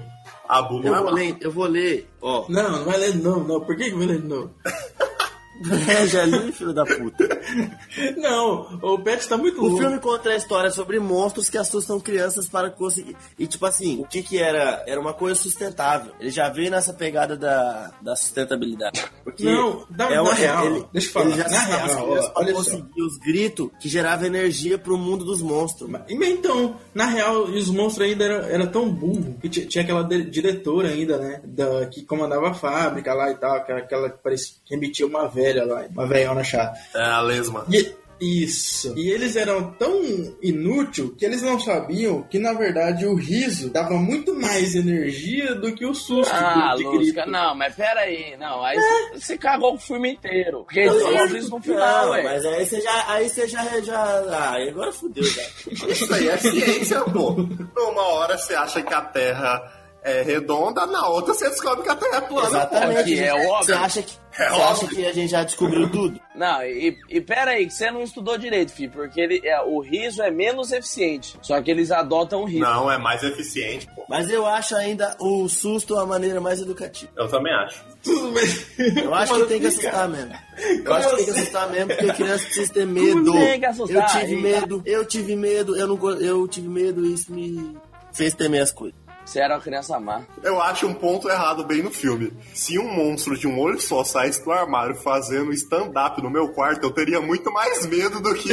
[0.48, 1.12] a Bu não Eu é vou má.
[1.12, 2.44] ler, eu vou ler, ó.
[2.48, 3.60] Não, não vai ler de novo, não.
[3.60, 4.54] Por que, que vai ler de novo?
[5.62, 7.28] É, filho da puta.
[8.16, 9.78] Não, o Pet tá muito O louco.
[9.78, 13.16] filme conta a história sobre monstros que assustam crianças para conseguir.
[13.38, 14.82] E tipo assim, o que que era?
[14.86, 16.12] Era uma coisa sustentável.
[16.18, 19.04] Ele já veio nessa pegada da, da sustentabilidade.
[19.22, 22.08] Porque Não, na- é uma, na real, ele, deixa eu falar, ele já na real,
[22.10, 22.58] ó, olha só.
[22.58, 25.88] conseguir os gritos que gerava energia pro mundo dos monstros.
[25.88, 30.88] Mas Então, na real, os monstros ainda eram era tão burro que tinha, aquela diretora
[30.88, 31.40] ainda, né?
[31.44, 35.28] Da, que comandava a fábrica lá e tal, aquela, aquela que parecia que remetia uma
[35.28, 36.78] velha lá, uma velhona chata.
[36.94, 37.66] É a lesma.
[37.70, 38.94] E, isso.
[38.96, 40.00] E eles eram tão
[40.40, 45.74] inútil que eles não sabiam que, na verdade, o riso dava muito mais energia do
[45.74, 48.36] que o susto Ah, de, de Lusca, não, mas pera aí.
[48.38, 50.60] Não, aí você- você cagou o filme inteiro.
[50.64, 53.04] Porque falou isso no final, Não, mas aí você já.
[53.12, 53.80] Aí você já.
[53.80, 55.42] já ah, agora fudeu, já.
[55.88, 57.32] Isso aí é ciência, pô.
[57.76, 59.60] Numa hora você acha que a Terra
[60.04, 62.48] é redonda, na outra você descobre que a Terra é plana.
[62.48, 63.04] Exatamente.
[63.04, 63.78] que é Você óbvio.
[63.78, 66.20] acha que, É você acha que a gente já descobriu tudo?
[66.34, 68.90] Não, e, e pera aí, que você não estudou direito, filho.
[68.92, 71.38] Porque ele, é, o riso é menos eficiente.
[71.40, 72.60] Só que eles adotam o riso.
[72.60, 74.04] Não, é mais eficiente, pô.
[74.06, 77.10] Mas eu acho ainda o susto a maneira mais educativa.
[77.16, 77.82] Eu também acho.
[78.02, 79.02] Tudo bem.
[79.04, 80.34] Eu acho que tem que assustar mesmo.
[80.84, 83.32] Eu acho que tem que assustar mesmo, porque criança precisa ter medo.
[83.32, 83.96] tem que assustar?
[84.14, 87.74] Eu tive medo, eu tive medo, eu não eu tive medo e isso me
[88.12, 89.03] fez temer as coisas.
[89.24, 90.22] Você era uma criança má.
[90.42, 92.30] Eu acho um ponto errado bem no filme.
[92.52, 96.84] Se um monstro de um olho só saísse do armário fazendo stand-up no meu quarto,
[96.84, 98.50] eu teria muito mais medo do que.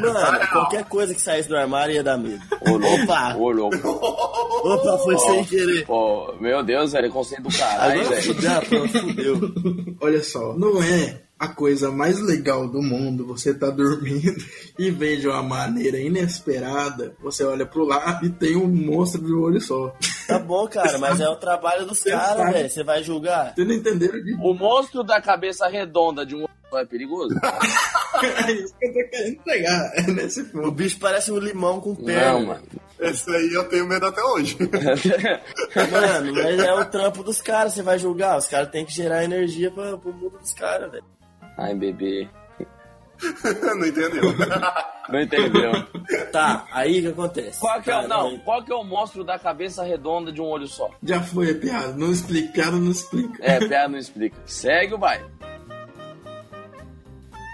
[0.00, 2.40] Mano, qualquer coisa que saísse do armário ia dar medo.
[2.62, 3.02] Ô, louco.
[3.04, 3.34] Opa!
[3.36, 3.76] Ô, louco.
[3.88, 5.86] Opa, foi sem querer.
[5.86, 8.34] Pô, meu Deus, velho, conceito do caralho, Agora velho.
[8.34, 9.94] fudeu, pronto, fudeu.
[10.00, 14.36] Olha só, não é a coisa mais legal do mundo, você tá dormindo
[14.78, 19.32] e vem de uma maneira inesperada, você olha pro lado e tem um monstro de
[19.32, 19.96] um olho só.
[20.28, 22.68] Tá bom, cara, mas é o trabalho dos Você caras, velho.
[22.70, 23.54] Você vai julgar?
[23.54, 27.34] Vocês não entenderam de O monstro da cabeça redonda de um só é perigoso?
[28.46, 30.70] é isso que eu tô querendo pegar é nesse O filme.
[30.72, 32.32] bicho parece um limão com perna.
[32.32, 32.62] Não, mano.
[33.00, 34.58] Esse aí eu tenho medo até hoje.
[35.90, 38.36] Mano, mas é o trampo dos caras, você vai julgar.
[38.36, 41.04] Os caras têm que gerar energia pra, pro mundo dos caras, velho.
[41.56, 42.28] Ai, bebê.
[43.76, 44.34] não entendeu?
[45.08, 45.72] Não entendeu.
[46.32, 47.60] Tá, aí o que acontece?
[47.60, 50.40] Qual que é o, Cara, não, qual que é o monstro da cabeça redonda de
[50.40, 50.90] um olho só?
[51.02, 53.44] Já foi a piada, não explica, piada não explica.
[53.44, 54.36] É, piada não explica.
[54.46, 55.24] Segue o baile.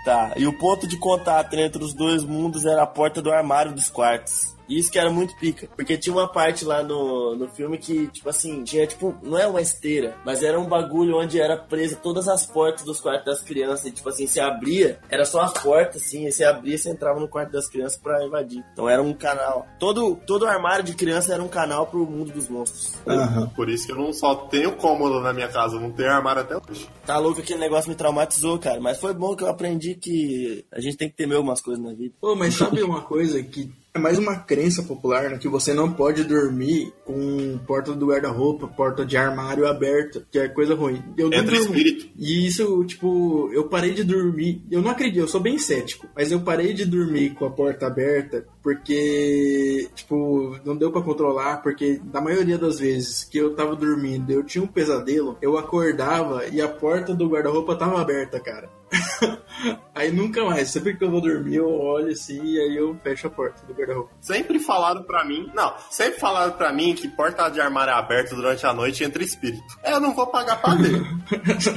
[0.04, 3.72] Tá, e o ponto de contato entre os dois mundos era a porta do armário
[3.72, 4.55] dos quartos.
[4.68, 5.68] E Isso que era muito pica.
[5.74, 9.46] Porque tinha uma parte lá no, no filme que, tipo assim, tinha tipo, não é
[9.46, 13.42] uma esteira, mas era um bagulho onde era presa todas as portas dos quartos das
[13.42, 13.86] crianças.
[13.86, 16.90] E, tipo assim, você abria, era só as portas, assim, e você abria e você
[16.90, 18.64] entrava no quarto das crianças pra invadir.
[18.72, 19.66] Então era um canal.
[19.78, 22.94] Todo, todo armário de criança era um canal pro mundo dos monstros.
[23.06, 23.48] Aham.
[23.54, 26.42] Por isso que eu não só tenho cômodo na minha casa, eu não tenho armário
[26.42, 26.88] até hoje.
[27.04, 28.80] Tá louco, aquele negócio me traumatizou, cara.
[28.80, 31.92] Mas foi bom que eu aprendi que a gente tem que temer algumas coisas na
[31.92, 32.14] vida.
[32.20, 35.38] Pô, mas sabe uma coisa que é mais uma crença popular, né?
[35.38, 40.48] Que você não pode dormir com porta do guarda-roupa, porta de armário aberta, que é
[40.48, 41.02] coisa ruim.
[41.16, 41.74] Eu não Entra durmo.
[41.74, 42.06] espírito.
[42.16, 44.62] E isso, tipo, eu parei de dormir.
[44.70, 47.86] Eu não acredito, eu sou bem cético, mas eu parei de dormir com a porta
[47.86, 53.76] aberta porque, tipo, não deu pra controlar, porque na maioria das vezes que eu tava
[53.76, 58.68] dormindo, eu tinha um pesadelo, eu acordava e a porta do guarda-roupa tava aberta, cara.
[59.94, 63.26] aí nunca mais, sempre que eu vou dormir, eu olho assim e aí eu fecho
[63.26, 64.10] a porta do guarda-roupa.
[64.20, 68.64] Sempre falaram pra mim, não, sempre falaram pra mim que porta de armário aberta durante
[68.66, 69.62] a noite entra espírito.
[69.82, 70.96] É, Eu não vou pagar pra ver.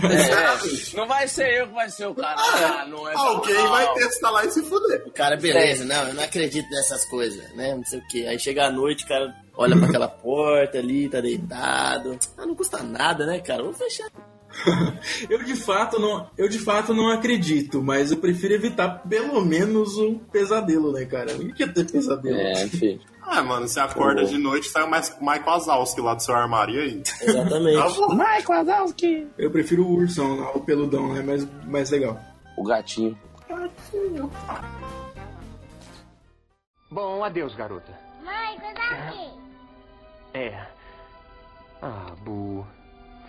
[0.10, 2.36] É, não vai ser eu que vai ser o cara.
[2.38, 5.04] Ah, não é Alguém vai testar lá e se fuder.
[5.08, 7.76] O cara, beleza, não, eu não acredito nessas coisas, né?
[7.76, 8.28] Não sei o que.
[8.28, 12.18] Aí chega a noite, o cara olha pra aquela porta ali, tá deitado.
[12.38, 13.64] Ah, não custa nada, né, cara?
[13.64, 14.08] Vou fechar.
[15.30, 19.96] Eu de fato não, eu de fato não acredito, mas eu prefiro evitar pelo menos
[19.98, 21.34] um pesadelo, né, cara?
[21.38, 22.36] Não quer ter pesadelo.
[22.38, 23.00] É, filho.
[23.22, 26.76] Ah, mano, você acorda de noite sai o mais- Mike Wazowski lá do seu armário,
[26.76, 27.04] e aí?
[27.22, 27.78] Exatamente.
[28.00, 28.16] Tá.
[28.36, 29.28] Mike Wazowski.
[29.38, 32.20] Eu prefiro o ursão, o peludão, é mais, mais legal.
[32.58, 33.16] O gatinho.
[36.92, 37.92] Bom, adeus, garota.
[38.24, 39.30] Mãe, coisa aqui.
[40.34, 40.66] É.
[41.82, 42.66] Ah, Bu.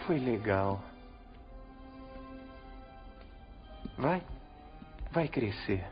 [0.06, 0.82] Foi legal.
[4.00, 4.22] Vai.
[5.12, 5.84] Vai crescer.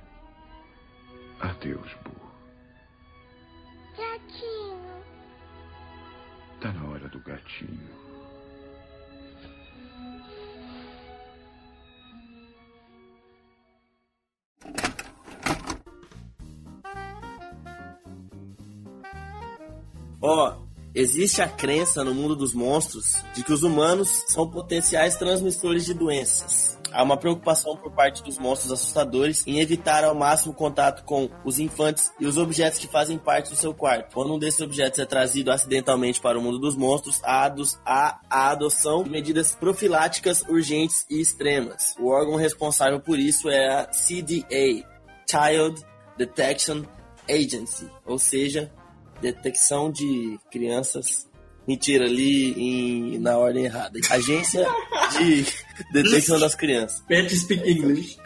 [1.40, 2.10] Adeus, Bu.
[3.98, 4.80] Gatinho.
[6.58, 8.08] Tá na hora do gatinho.
[20.20, 20.56] Ó,
[20.94, 25.92] existe a crença no mundo dos monstros de que os humanos são potenciais transmissores de
[25.92, 26.77] doenças.
[26.92, 31.58] Há uma preocupação por parte dos monstros assustadores em evitar ao máximo contato com os
[31.58, 34.14] infantes e os objetos que fazem parte do seu quarto.
[34.14, 37.52] Quando um desses objetos é trazido acidentalmente para o mundo dos monstros, há,
[37.84, 41.94] a adoção de medidas profiláticas urgentes e extremas.
[41.98, 44.86] O órgão responsável por isso é a CDA,
[45.28, 45.84] Child
[46.16, 46.84] Detection
[47.28, 48.72] Agency, ou seja,
[49.20, 51.28] detecção de crianças.
[51.68, 54.00] Mentira, ali em, na ordem errada.
[54.08, 54.66] Agência
[55.18, 55.44] de
[55.92, 57.02] detecção das crianças.
[57.06, 58.16] Pet speak English.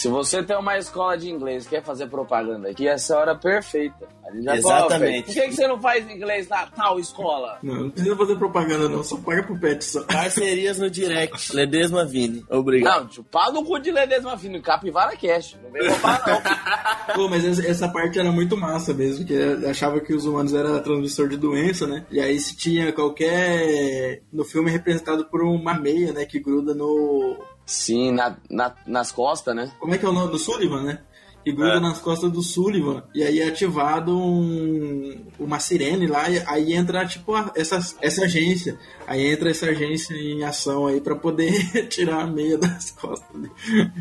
[0.00, 3.20] Se você tem uma escola de inglês e quer fazer propaganda aqui, essa é a
[3.20, 4.08] hora perfeita.
[4.26, 4.88] A gente já Exatamente.
[4.88, 7.58] fala, "Fê, Por que, que você não faz inglês na tal escola?
[7.62, 10.02] Não, não precisa fazer propaganda não, só paga pro pet só.
[10.04, 11.54] Parcerias no direct.
[11.54, 12.42] Ledesma Vini.
[12.48, 13.10] Obrigado.
[13.14, 15.58] Não, pau no cu de Ledesma Fino, Capivara Cash.
[15.62, 16.40] Não vem roubar, não.
[17.14, 19.36] Pô, mas essa, essa parte era muito massa mesmo, que
[19.66, 22.06] achava que os humanos eram transmissor de doença, né?
[22.10, 24.22] E aí se tinha qualquer...
[24.32, 27.36] No filme é representado por uma meia, né, que gruda no...
[27.70, 29.70] Sim, na, na- nas costas, né?
[29.78, 30.32] Como é que é o nome?
[30.32, 30.98] Do Sullivan, né?
[31.44, 31.80] Que gruda É.
[31.80, 33.02] nas costas do Sullivan.
[33.14, 38.24] E aí é ativado um, uma sirene lá, e aí entra, tipo, a- essa, essa
[38.24, 38.76] agência.
[39.06, 41.52] Aí entra essa agência em ação aí pra poder
[41.88, 43.40] tirar a meia das costas.
[43.40, 43.52] dele.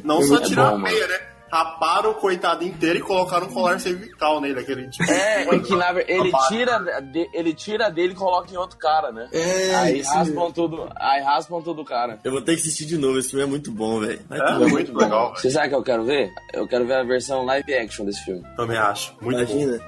[0.03, 1.19] Não Foi só muito tirar bom, a meia, né?
[1.51, 5.09] Raparam o coitado inteiro e colocaram um colar cervical nele, aquele tipo.
[5.11, 8.77] É, é que na verdade ele tira, de- ele tira dele e coloca em outro
[8.77, 9.27] cara, né?
[9.31, 10.53] É, aí isso raspam mesmo.
[10.53, 12.19] tudo, aí raspam tudo o cara.
[12.23, 13.17] Eu vou ter que assistir de novo.
[13.19, 14.19] Esse filme é muito bom, velho.
[14.29, 14.99] É, no muito cu.
[14.99, 15.35] legal.
[15.35, 16.31] Você sabe o que eu quero ver?
[16.53, 18.43] Eu quero ver a versão live action desse filme.
[18.55, 19.15] Também acho.
[19.21, 19.79] Muito bom.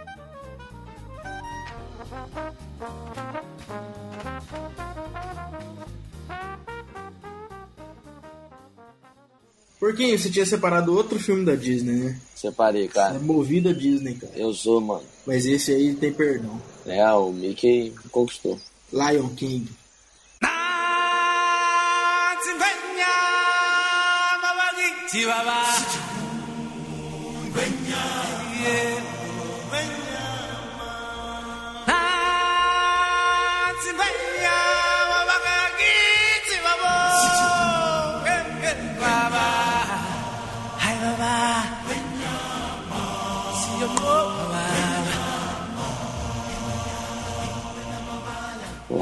[9.81, 12.19] Porquinho, você tinha separado outro filme da Disney, né?
[12.35, 13.15] Separei, cara.
[13.15, 14.31] É movido a Disney, cara.
[14.35, 15.01] Eu sou, mano.
[15.25, 16.61] Mas esse aí tem perdão.
[16.85, 18.59] É, o Mickey conquistou.
[18.93, 19.67] Lion King.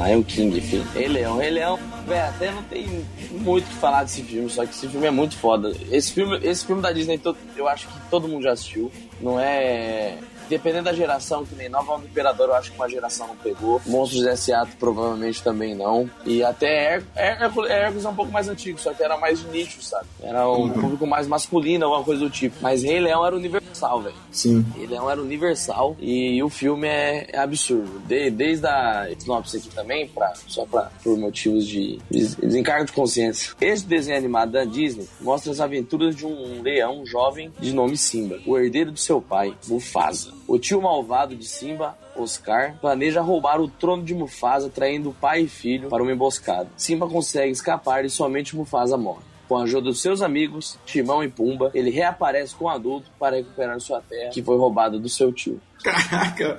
[0.06, 0.84] Lion King, filho.
[0.94, 4.64] Rei Leão, Rei Leão, velho, até não tem muito o que falar desse filme, só
[4.64, 5.72] que esse filme é muito foda.
[5.90, 7.20] Esse filme, esse filme da Disney,
[7.56, 8.90] eu acho que todo mundo já assistiu.
[9.20, 10.16] Não é.
[10.48, 13.36] Dependendo da geração, que nem Nova Onda do Imperador, eu acho que uma geração não
[13.36, 13.80] pegou.
[13.86, 14.66] Monstros S.A.
[14.80, 16.10] provavelmente também não.
[16.26, 19.46] E até Her Her Hércules é um pouco mais antigo, só que era mais de
[19.46, 20.06] nicho, sabe?
[20.20, 22.56] Era um público mais masculino, alguma coisa do tipo.
[22.60, 23.59] Mas Rei Leão era universal,
[24.02, 24.14] velho.
[24.30, 24.64] Sim.
[24.76, 28.00] Rei Leão era universal e o filme é, é absurdo.
[28.06, 32.92] De- desde a sinopse aqui também, pra, só pra, por motivos de des- desencargo de
[32.92, 33.52] consciência.
[33.60, 38.38] Este desenho animado da Disney mostra as aventuras de um leão jovem de nome Simba,
[38.46, 40.32] o herdeiro do seu pai, Mufasa.
[40.46, 45.48] O tio malvado de Simba, Oscar, planeja roubar o trono de Mufasa, traindo pai e
[45.48, 46.68] filho para uma emboscada.
[46.76, 49.22] Simba consegue escapar e somente Mufasa morre.
[49.50, 53.34] Com a ajuda dos seus amigos, Timão e Pumba, ele reaparece com o adulto para
[53.34, 55.60] recuperar sua terra, que foi roubada do seu tio.
[55.82, 56.56] Caraca.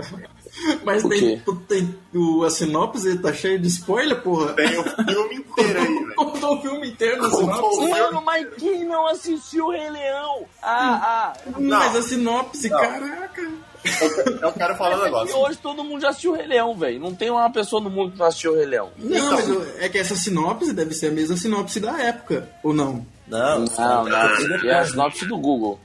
[0.84, 4.52] Mas tem, tem o, a sinopse tá cheia de spoiler, porra.
[4.52, 6.16] Tem o filme inteiro aí, velho.
[6.16, 7.90] Contou o filme inteiro na sinopse.
[7.90, 10.46] Mano, mas quem não assistiu o Rei Leão?
[10.62, 11.52] Ah, ah.
[11.58, 11.80] Não.
[11.80, 12.78] Mas a sinopse, Não.
[12.78, 13.52] caraca.
[13.84, 15.38] Eu, eu quero falar um É que negócio.
[15.38, 17.00] hoje todo mundo já assistiu o Rei Leão, velho.
[17.00, 18.90] Não tem uma pessoa no mundo que não assistiu o Rei Leão.
[18.98, 19.32] Não, Então.
[19.34, 23.06] mas eu- é que essa sinopse deve ser a mesma sinopse da época, ou não?
[23.28, 24.70] Não, Não, não.
[24.70, 25.80] É a sinopse do Google.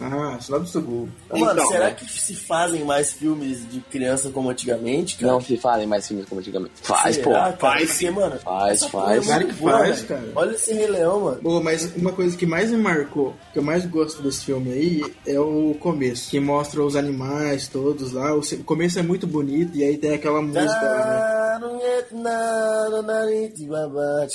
[0.00, 1.08] Ah, sinopse do.
[1.30, 1.94] Mano, Então, será né?
[1.94, 5.32] que se fazem mais filmes de criança como antigamente, cara?
[5.32, 6.72] Não se falem mais filmes como antigamente.
[6.82, 7.30] Faz, pô.
[7.30, 7.56] Será, cara?
[7.56, 9.28] Faz Porque, mano, Faz, faz.
[9.28, 10.32] é muito que boa, faz, cara.
[10.34, 11.40] Olha esse Rei Leão, mano.
[11.42, 15.14] Pô, mas uma coisa que mais me marcou, que eu mais gosto desse filme aí,
[15.26, 16.30] é o começo.
[16.30, 18.34] Que mostra os animais todos lá.
[18.34, 21.58] O começo é muito bonito e aí tem aquela música né?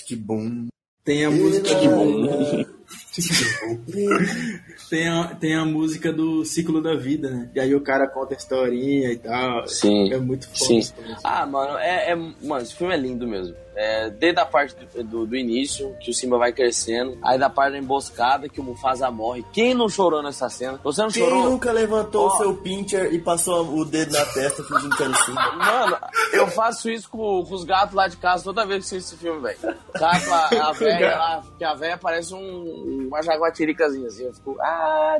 [0.05, 0.67] Que bom.
[1.03, 2.80] Tem a música do...
[4.89, 7.49] tem, a, tem a música do ciclo da vida, né?
[7.53, 9.67] E aí o cara conta a historinha e tal.
[9.67, 10.11] Sim.
[10.13, 10.81] É muito foda Sim.
[11.23, 13.55] Ah, mano, é, é- Mano, esse filme é lindo mesmo.
[13.75, 17.49] É, desde a parte do, do, do início, que o Simba vai crescendo, aí da
[17.49, 19.45] parte da emboscada, que o Mufasa morre.
[19.53, 20.79] Quem não chorou nessa cena?
[20.83, 21.49] Você não Quem chorou?
[21.49, 25.15] nunca levantou o seu pincher e passou o dedo na testa fingindo que era o
[25.15, 25.51] Simba?
[25.55, 25.97] Mano,
[26.33, 29.23] eu faço isso com, com os gatos lá de casa toda vez que assisto esse
[29.23, 29.77] filme, velho.
[29.93, 34.25] Gato, a, velha lá, que a velha parece um, uma jaguatiricazinha assim.
[34.25, 35.17] Eu fico, ah.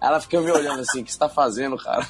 [0.00, 2.06] Ela fica me olhando assim, o que você tá fazendo, cara?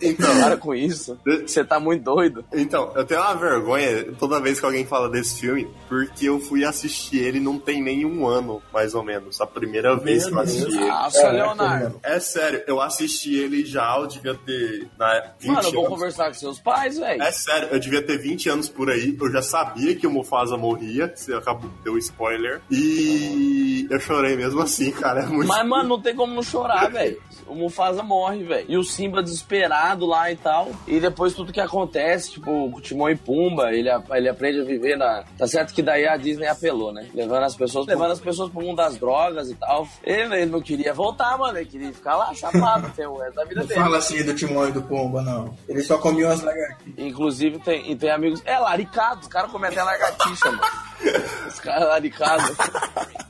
[0.00, 1.18] Então, Para com isso.
[1.46, 2.44] Você tá muito doido.
[2.52, 6.64] Então, eu tenho uma vergonha toda vez que alguém fala desse filme, porque eu fui
[6.64, 9.40] assistir ele não tem nenhum ano, mais ou menos.
[9.40, 10.86] A primeira vez que eu assisti ele.
[10.86, 12.00] Nossa, Leonardo.
[12.02, 15.94] É sério, eu assisti ele já, eu devia ter na 20 Mano, eu vou anos.
[15.94, 17.22] conversar com seus pais, velho.
[17.22, 20.56] É sério, eu devia ter 20 anos por aí, eu já sabia que o Mufasa
[20.56, 25.48] morria, você acabou de ter o spoiler, e eu chorei mesmo assim, cara, é muito...
[25.48, 27.20] Mas, mano, não tem como não chorar, velho.
[27.48, 28.66] O Mufasa morre, velho.
[28.68, 30.70] E o Simba desesperado lá e tal.
[30.86, 34.64] E depois tudo que acontece, tipo, com o Timão e Pumba, ele, ele aprende a
[34.64, 35.24] viver na.
[35.38, 37.06] Tá certo que daí a Disney apelou, né?
[37.14, 39.86] Levando as pessoas, levando as pessoas pro mundo das drogas e tal.
[40.02, 41.56] Ele, ele não queria voltar, mano.
[41.58, 43.80] Ele queria ficar lá, chapado, até o resto da vida Não dele.
[43.80, 45.54] fala assim do Timão e do Pomba, não.
[45.68, 46.94] Ele só comia umas lagartixas.
[46.98, 48.42] Inclusive, tem, e tem amigos.
[48.44, 49.20] É, laricado.
[49.20, 50.62] Os caras comem até lagartixa, mano.
[51.46, 52.56] Os caras laricados.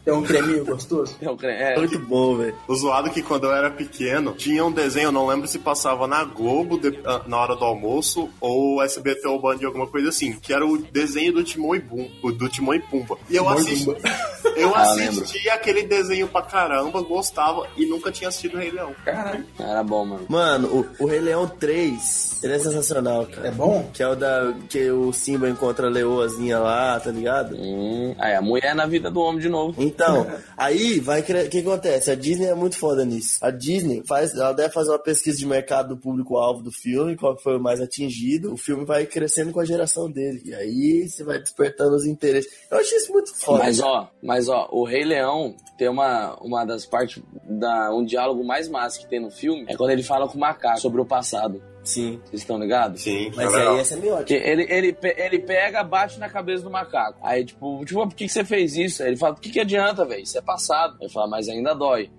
[0.04, 1.16] Tem um creminho gostoso.
[1.20, 1.76] É, o cre- é.
[1.76, 2.54] Muito bom, velho.
[2.68, 4.05] O zoado que quando eu era pequeno,
[4.36, 7.64] tinha um desenho, eu não lembro se passava na Globo de- ah, na hora do
[7.64, 11.80] almoço ou SBT ou Band, alguma coisa assim, que era o desenho do Timão e
[11.80, 13.18] Pumba, do Timão e Pumba.
[13.30, 13.88] E eu assisti,
[14.56, 18.94] eu Ah, assisti aquele desenho pra caramba, gostava e nunca tinha assistido o Rei Leão.
[19.04, 19.44] Caralho.
[19.58, 20.26] Era bom, mano.
[20.28, 23.48] Mano, o, o Rei Leão 3, ele é sensacional, cara.
[23.48, 23.88] É bom?
[23.92, 24.52] Que é o da.
[24.68, 27.56] Que o Simba encontra a leoazinha lá, tá ligado?
[27.56, 29.74] Hum, aí a mulher na vida do homem de novo.
[29.82, 30.26] Então,
[30.56, 32.10] aí vai O que acontece?
[32.10, 33.38] A Disney é muito foda nisso.
[33.40, 34.34] A Disney faz.
[34.34, 37.80] Ela deve fazer uma pesquisa de mercado do público-alvo do filme, qual foi o mais
[37.80, 38.52] atingido.
[38.52, 40.42] O filme vai crescendo com a geração dele.
[40.44, 42.50] E aí você vai despertando os interesses.
[42.70, 43.64] Eu achei isso muito foda.
[43.64, 48.44] Mas ó, mas ó, o Rei Leão tem uma, uma das partes da um diálogo
[48.44, 51.06] mais massa que tem no filme é quando ele fala com o macaco sobre o
[51.06, 51.62] passado.
[51.86, 52.20] Sim.
[52.24, 53.00] Vocês estão ligados?
[53.02, 53.74] Sim, Mas é legal.
[53.74, 54.26] aí é semiótico.
[54.26, 57.18] Que ele, ele, ele pega, bate na cabeça do macaco.
[57.22, 59.02] Aí, tipo, tipo, por que, que você fez isso?
[59.02, 60.22] Aí ele fala, por que, que adianta, velho?
[60.22, 60.96] Isso é passado.
[61.00, 62.10] Ele fala, mas ainda dói.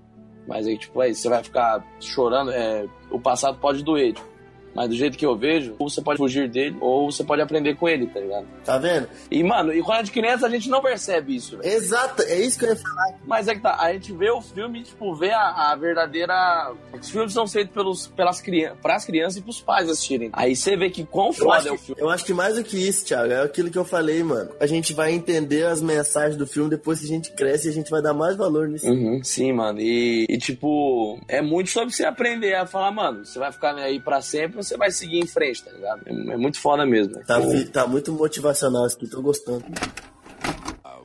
[0.47, 2.51] Mas aí, tipo, aí você vai ficar chorando.
[2.51, 4.36] É, o passado pode doer, tipo.
[4.77, 7.75] Mas do jeito que eu vejo, ou você pode fugir dele, ou você pode aprender
[7.75, 8.45] com ele, tá ligado?
[8.63, 9.09] Tá vendo?
[9.31, 11.67] E, mano, e quando é de criança a gente não percebe isso, velho.
[11.67, 13.17] Exato, é isso que eu ia falar.
[13.25, 16.71] Mas é que tá, a gente vê o filme, tipo, vê a, a verdadeira.
[16.93, 20.29] Os filmes são feitos pelos, pelas crianças, pras crianças e pros pais assistirem.
[20.31, 22.01] Aí você vê que quão foda é o que, filme.
[22.01, 24.51] eu acho que mais do que isso, Thiago, é aquilo que eu falei, mano.
[24.59, 27.73] A gente vai entender as mensagens do filme depois que a gente cresce e a
[27.73, 28.87] gente vai dar mais valor nisso.
[28.87, 29.79] Uhum, sim, mano.
[29.81, 33.99] E, e, tipo, é muito sobre você aprender a falar, mano, você vai ficar aí
[33.99, 36.03] pra sempre, você vai seguir em frente, tá ligado?
[36.05, 37.15] É, é muito foda mesmo.
[37.15, 37.23] né?
[37.25, 37.37] Tá,
[37.71, 39.65] tá muito motivacional isso aqui, tô gostando.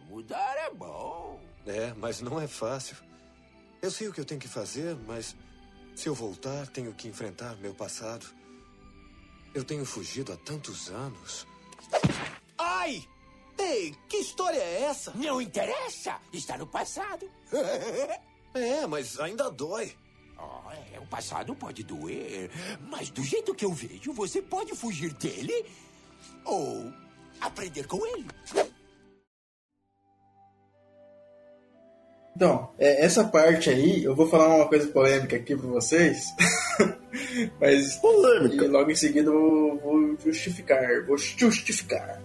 [0.08, 1.40] Mudar é bom.
[1.66, 2.96] É, mas não é fácil.
[3.80, 5.34] Eu sei o que eu tenho que fazer, mas
[5.94, 8.26] se eu voltar, tenho que enfrentar meu passado.
[9.54, 11.46] Eu tenho fugido há tantos anos.
[12.58, 13.02] Ai!
[13.58, 15.12] Ei, que história é essa?
[15.14, 16.16] Não interessa.
[16.32, 17.28] Está no passado.
[18.54, 19.96] É, mas ainda dói.
[20.42, 22.50] Ah, é, o passado pode doer,
[22.88, 25.64] mas do jeito que eu vejo, você pode fugir dele
[26.44, 26.92] ou
[27.40, 28.26] aprender com ele.
[32.34, 36.24] Então, é, essa parte aí, eu vou falar uma coisa polêmica aqui pra vocês.
[37.60, 38.64] Mas Polêmica.
[38.64, 41.04] e logo em seguida eu vou, justificar.
[41.06, 42.20] Vou justificar.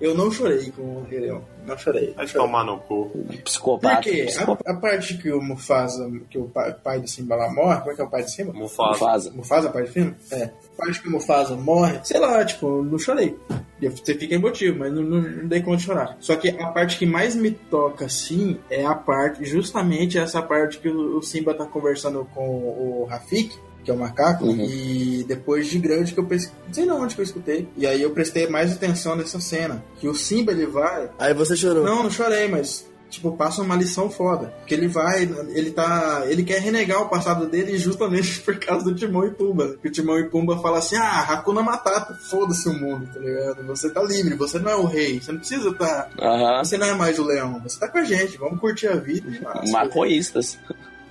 [0.00, 1.44] Eu não chorei com o Rei Leão.
[1.66, 2.12] Não chorei.
[2.14, 3.10] Vai tomar no cu.
[3.44, 3.96] Psicopata.
[3.96, 4.24] Por quê?
[4.24, 4.70] psicopata.
[4.70, 7.92] A, a parte que o Mufasa, que o pai, pai do Simba lá morre, como
[7.92, 8.52] é que é o pai do Simba?
[8.52, 8.90] Mufasa.
[8.90, 9.30] Mufasa.
[9.32, 10.14] Mufasa, pai do filme?
[10.30, 10.44] É.
[10.44, 13.36] A parte que o Mufasa morre, sei lá, tipo, não chorei.
[13.80, 16.16] Você fica emotivo, mas não, não, não dei conta de chorar.
[16.18, 20.78] Só que a parte que mais me toca, assim, é a parte, justamente essa parte
[20.78, 24.64] que o, o Simba tá conversando com o Rafik, que é o macaco, Uhum.
[24.68, 27.86] e depois de grande que eu pensei, não sei não onde que eu escutei, e
[27.86, 31.84] aí eu prestei mais atenção nessa cena, que o Simba ele vai, Aí você chorou.
[31.84, 34.52] não, não chorei, mas tipo, passa uma lição foda.
[34.66, 36.24] Que ele vai, ele tá.
[36.26, 39.76] Ele quer renegar o passado dele justamente por causa do Timão e Pumba.
[39.80, 43.64] Que o Timão e Pumba fala assim: ah, Hakuna Matata, foda-se o mundo, tá ligado?
[43.68, 46.08] Você tá livre, você não é o rei, você não precisa tá.
[46.20, 46.64] Aham.
[46.64, 49.30] Você não é mais o leão, você tá com a gente, vamos curtir a vida.
[49.40, 49.72] Nossa,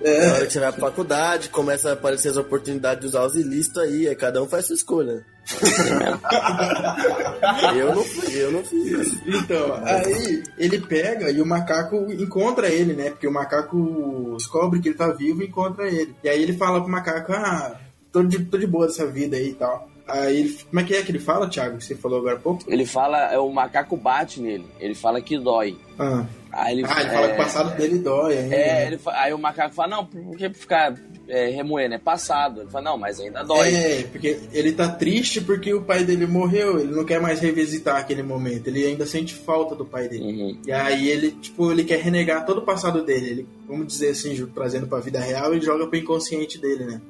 [0.00, 3.24] Na É, hora que você vai pra faculdade, começa a aparecer as oportunidades de usar
[3.24, 5.24] os ilícitos aí, aí cada um faz sua escolha.
[7.76, 9.20] eu não fui, eu não fiz isso.
[9.26, 13.10] Então, aí ele pega e o macaco encontra ele, né?
[13.10, 16.14] Porque o macaco descobre que ele tá vivo e encontra ele.
[16.22, 17.76] E aí ele fala pro macaco, ah,
[18.10, 19.88] tô de, tô de boa dessa vida aí e tal.
[20.06, 21.78] Aí ele, como é que é que ele fala, Thiago?
[21.78, 22.62] que Você falou agora há pouco?
[22.68, 24.66] Ele fala, é, o macaco bate nele.
[24.78, 25.76] Ele fala que dói.
[25.98, 26.24] Ah,
[26.56, 28.54] Aí ele, ah ele fala é, que o passado dele dói ainda.
[28.54, 28.86] É, né?
[28.86, 30.94] ele aí o macaco fala, não, por que ficar
[31.28, 31.94] é, remoendo?
[31.94, 32.62] É passado.
[32.62, 33.74] Ele fala, não, mas ainda dói.
[33.74, 37.96] É, porque ele tá triste porque o pai dele morreu, ele não quer mais revisitar
[37.96, 40.24] aquele momento, ele ainda sente falta do pai dele.
[40.24, 40.60] Uhum.
[40.66, 44.46] E aí ele, tipo, ele quer renegar todo o passado dele, ele, vamos dizer assim,
[44.46, 47.00] trazendo pra vida real e joga pro inconsciente dele, né?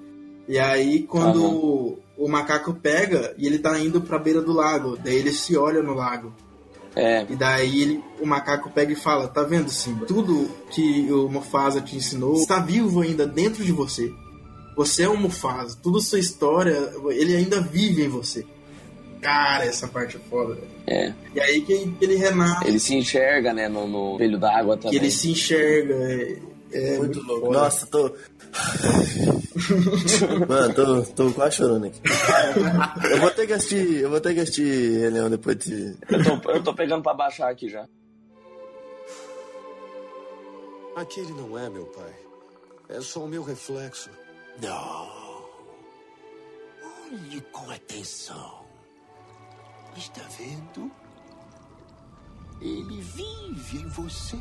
[0.48, 4.96] E aí quando o, o macaco pega e ele tá indo pra beira do lago,
[5.02, 6.32] daí ele se olha no lago.
[6.94, 10.06] É, E daí ele, o macaco pega e fala: Tá vendo, Simba?
[10.06, 14.10] Tudo que o Mufasa te ensinou está vivo ainda dentro de você.
[14.74, 15.76] Você é o Mufasa.
[15.82, 18.46] Toda sua história, ele ainda vive em você.
[19.20, 21.12] Cara, essa parte é foda, é.
[21.34, 24.82] E aí que, que ele renasce, Ele se enxerga, né, no, no espelho d'água que
[24.84, 24.98] também.
[24.98, 25.94] ele se enxerga.
[25.94, 26.36] É,
[26.72, 27.46] é Muito louco.
[27.46, 27.58] foda.
[27.60, 28.14] Nossa, tô.
[30.48, 32.00] Mano, tô, tô quase chorando aqui.
[33.10, 34.00] Eu vou ter que assistir.
[34.00, 35.96] Eu vou ter que assistir Rei Leão depois de.
[36.08, 37.86] Eu tô, eu tô pegando pra baixar aqui já.
[40.96, 42.14] Aquele não é meu pai.
[42.88, 44.08] É só o meu reflexo.
[44.62, 45.08] Não.
[47.12, 48.64] Olhe com atenção.
[49.96, 50.90] Está vendo?
[52.60, 54.36] Ele vive em você.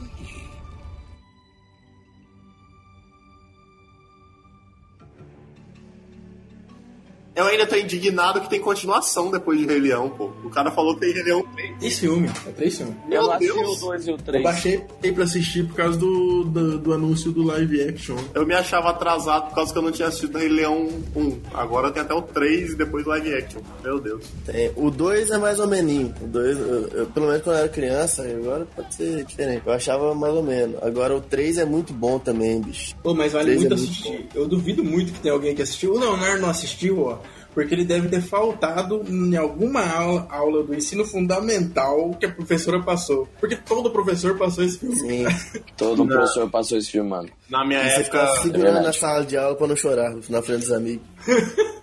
[7.36, 10.31] Eu ainda tô indignado que tem continuação depois de Rei Leão, pô.
[10.43, 11.77] O cara falou que tem Rei Leão 3.
[11.79, 12.95] Três filmes, é três filmes.
[13.11, 13.77] eu não assisti Deus.
[13.77, 14.43] o 2 e o Eu 3.
[14.43, 14.77] baixei
[15.13, 18.15] pra assistir por causa do, do, do anúncio do live action.
[18.33, 21.39] Eu me achava atrasado por causa que eu não tinha assistido Rei Leão 1.
[21.53, 23.61] Agora tem até o 3 e depois live action.
[23.83, 24.23] Meu Deus.
[24.45, 24.71] Tem.
[24.75, 26.13] O 2 é mais ou menos.
[26.21, 29.61] O 2, eu, eu- pelo menos quando eu era criança, agora pode ser diferente.
[29.65, 30.81] Eu achava mais ou menos.
[30.81, 32.95] Agora o 3 é muito bom também, bicho.
[33.03, 34.25] Pô, mas vale muito é muito assistir.
[34.33, 35.93] Eu duvido muito que tenha alguém que assistiu.
[35.95, 37.24] O Leonardo não assistiu, ó.
[37.55, 42.83] Porque ele deve ter faltado em alguma aula, aula do ensino fundamental que a professora
[42.83, 43.27] passou.
[43.39, 44.95] Porque todo professor passou esse filme.
[44.95, 45.25] Sim.
[45.77, 47.29] Todo professor passou esse filme, mano.
[47.49, 48.03] Na minha E você época.
[48.19, 48.85] ficava é segurando verdade.
[48.85, 51.07] na sala de aula pra não chorar na frente dos amigos.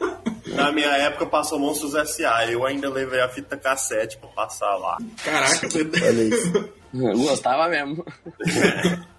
[0.54, 2.50] Na minha época passou Monstros S.A.
[2.50, 4.98] Eu ainda levei a fita cassete pra passar lá.
[5.24, 5.66] Caraca,
[6.04, 6.68] Olha isso.
[6.92, 8.04] Gostava mesmo.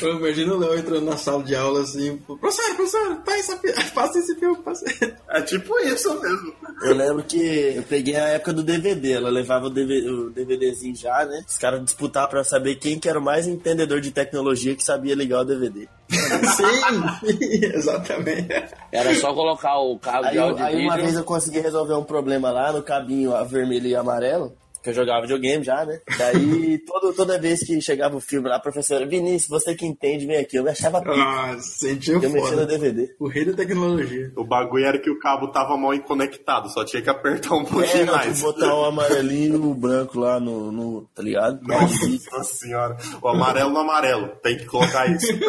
[0.00, 3.74] Eu imagino o Léo entrando na sala de aula assim, professor, professor, tá essa, pi-
[3.92, 4.84] passa esse filme, passa.
[5.28, 6.54] É tipo isso mesmo.
[6.82, 10.94] Eu lembro que eu peguei a época do DVD, ela levava o, DVD, o DVDzinho
[10.96, 11.44] já, né?
[11.46, 15.14] Os caras disputavam pra saber quem que era o mais entendedor de tecnologia que sabia
[15.14, 15.86] ligar o DVD.
[16.56, 18.48] Sim, exatamente.
[18.90, 21.94] Era só colocar o cabo Aí, de áudio e aí uma vez eu consegui resolver
[21.94, 26.00] um problema lá no cabinho a vermelho e amarelo, que eu jogava videogame já, né?
[26.18, 30.26] Daí todo, toda vez que chegava o filme lá, a professora, Vinícius, você que entende,
[30.26, 30.56] vem aqui.
[30.56, 31.14] Eu me achava pica.
[31.16, 32.66] Nossa, sentiu Eu mexia no.
[32.66, 33.14] DVD.
[33.18, 34.32] O rei da tecnologia.
[34.36, 37.66] O bagulho era que o cabo tava mal conectado, só tinha que apertar um É,
[37.66, 38.34] pouquinho não, mais.
[38.38, 41.60] tipo, botar o amarelinho e o branco lá no, no tá ligado?
[41.62, 42.96] Nossa senhora.
[43.20, 44.28] O amarelo no amarelo.
[44.42, 45.26] Tem que colocar isso.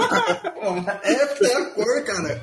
[1.03, 2.41] É, é a cor, cara.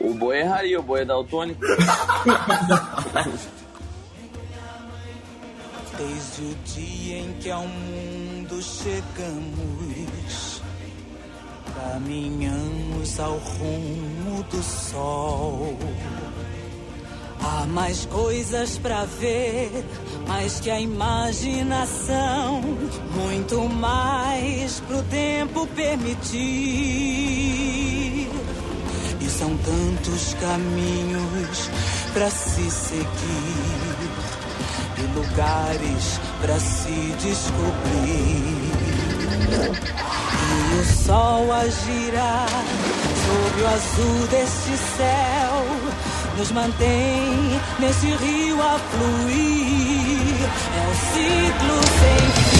[0.00, 1.60] O boi erraria, o boi é daltônico.
[6.38, 10.60] O dia em que ao mundo chegamos,
[11.74, 15.78] caminhamos ao rumo do sol.
[17.40, 19.82] Há mais coisas pra ver,
[20.28, 22.60] mais que a imaginação,
[23.14, 26.36] muito mais pro tempo permitir.
[29.22, 31.70] E são tantos caminhos
[32.12, 33.75] pra se seguir
[35.16, 38.66] lugares pra se descobrir.
[40.48, 42.48] E o sol a girar
[43.24, 45.64] sob o azul deste céu
[46.36, 50.36] nos mantém nesse rio a fluir.
[50.74, 52.55] É um ciclo sem fim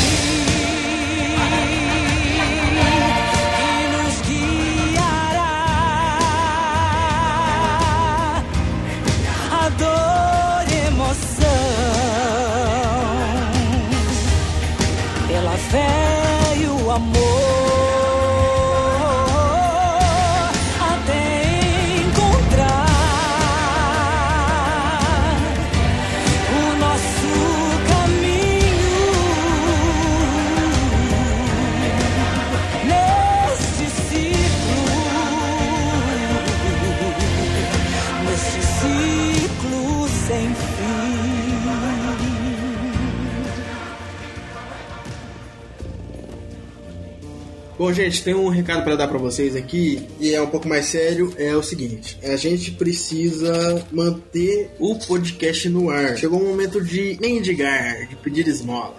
[47.87, 50.87] Bom, gente, tem um recado para dar para vocês aqui e é um pouco mais
[50.87, 51.32] sério.
[51.37, 56.16] É o seguinte: a gente precisa manter o podcast no ar.
[56.16, 58.97] Chegou um momento de mendigar, de pedir esmola,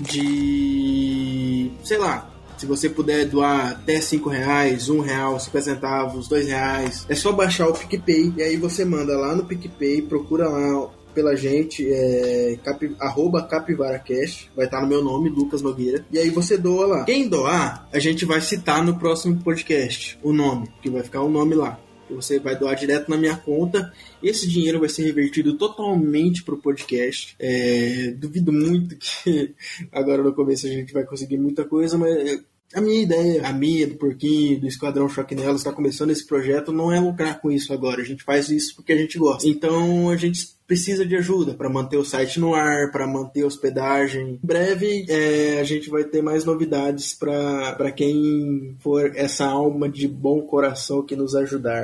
[0.00, 2.28] de sei lá.
[2.58, 7.14] Se você puder doar até 5 reais, 1 um real, 50 centavos, 2 reais, é
[7.14, 10.90] só baixar o PicPay e aí você manda lá no PicPay, procura lá
[11.20, 16.30] pela gente, é capi, arroba capivaracast, vai estar no meu nome, Lucas Nogueira, e aí
[16.30, 17.04] você doa lá.
[17.04, 21.28] Quem doar, a gente vai citar no próximo podcast o nome, que vai ficar o
[21.28, 21.78] nome lá.
[22.08, 23.92] Você vai doar direto na minha conta.
[24.20, 27.36] Esse dinheiro vai ser revertido totalmente pro podcast.
[27.38, 29.54] É, duvido muito que
[29.92, 32.40] agora no começo a gente vai conseguir muita coisa, mas
[32.72, 36.72] a minha ideia, a minha, do Porquinho, do Esquadrão Choque Nelas, está começando esse projeto,
[36.72, 38.00] não é lucrar com isso agora.
[38.00, 39.48] A gente faz isso porque a gente gosta.
[39.48, 43.46] Então a gente precisa de ajuda para manter o site no ar, para manter a
[43.48, 44.38] hospedagem.
[44.40, 50.06] Em breve é, a gente vai ter mais novidades para quem for essa alma de
[50.06, 51.82] bom coração que nos ajudar.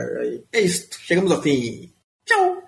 [0.52, 0.88] É isso.
[1.00, 1.90] Chegamos ao fim.
[2.24, 2.65] Tchau!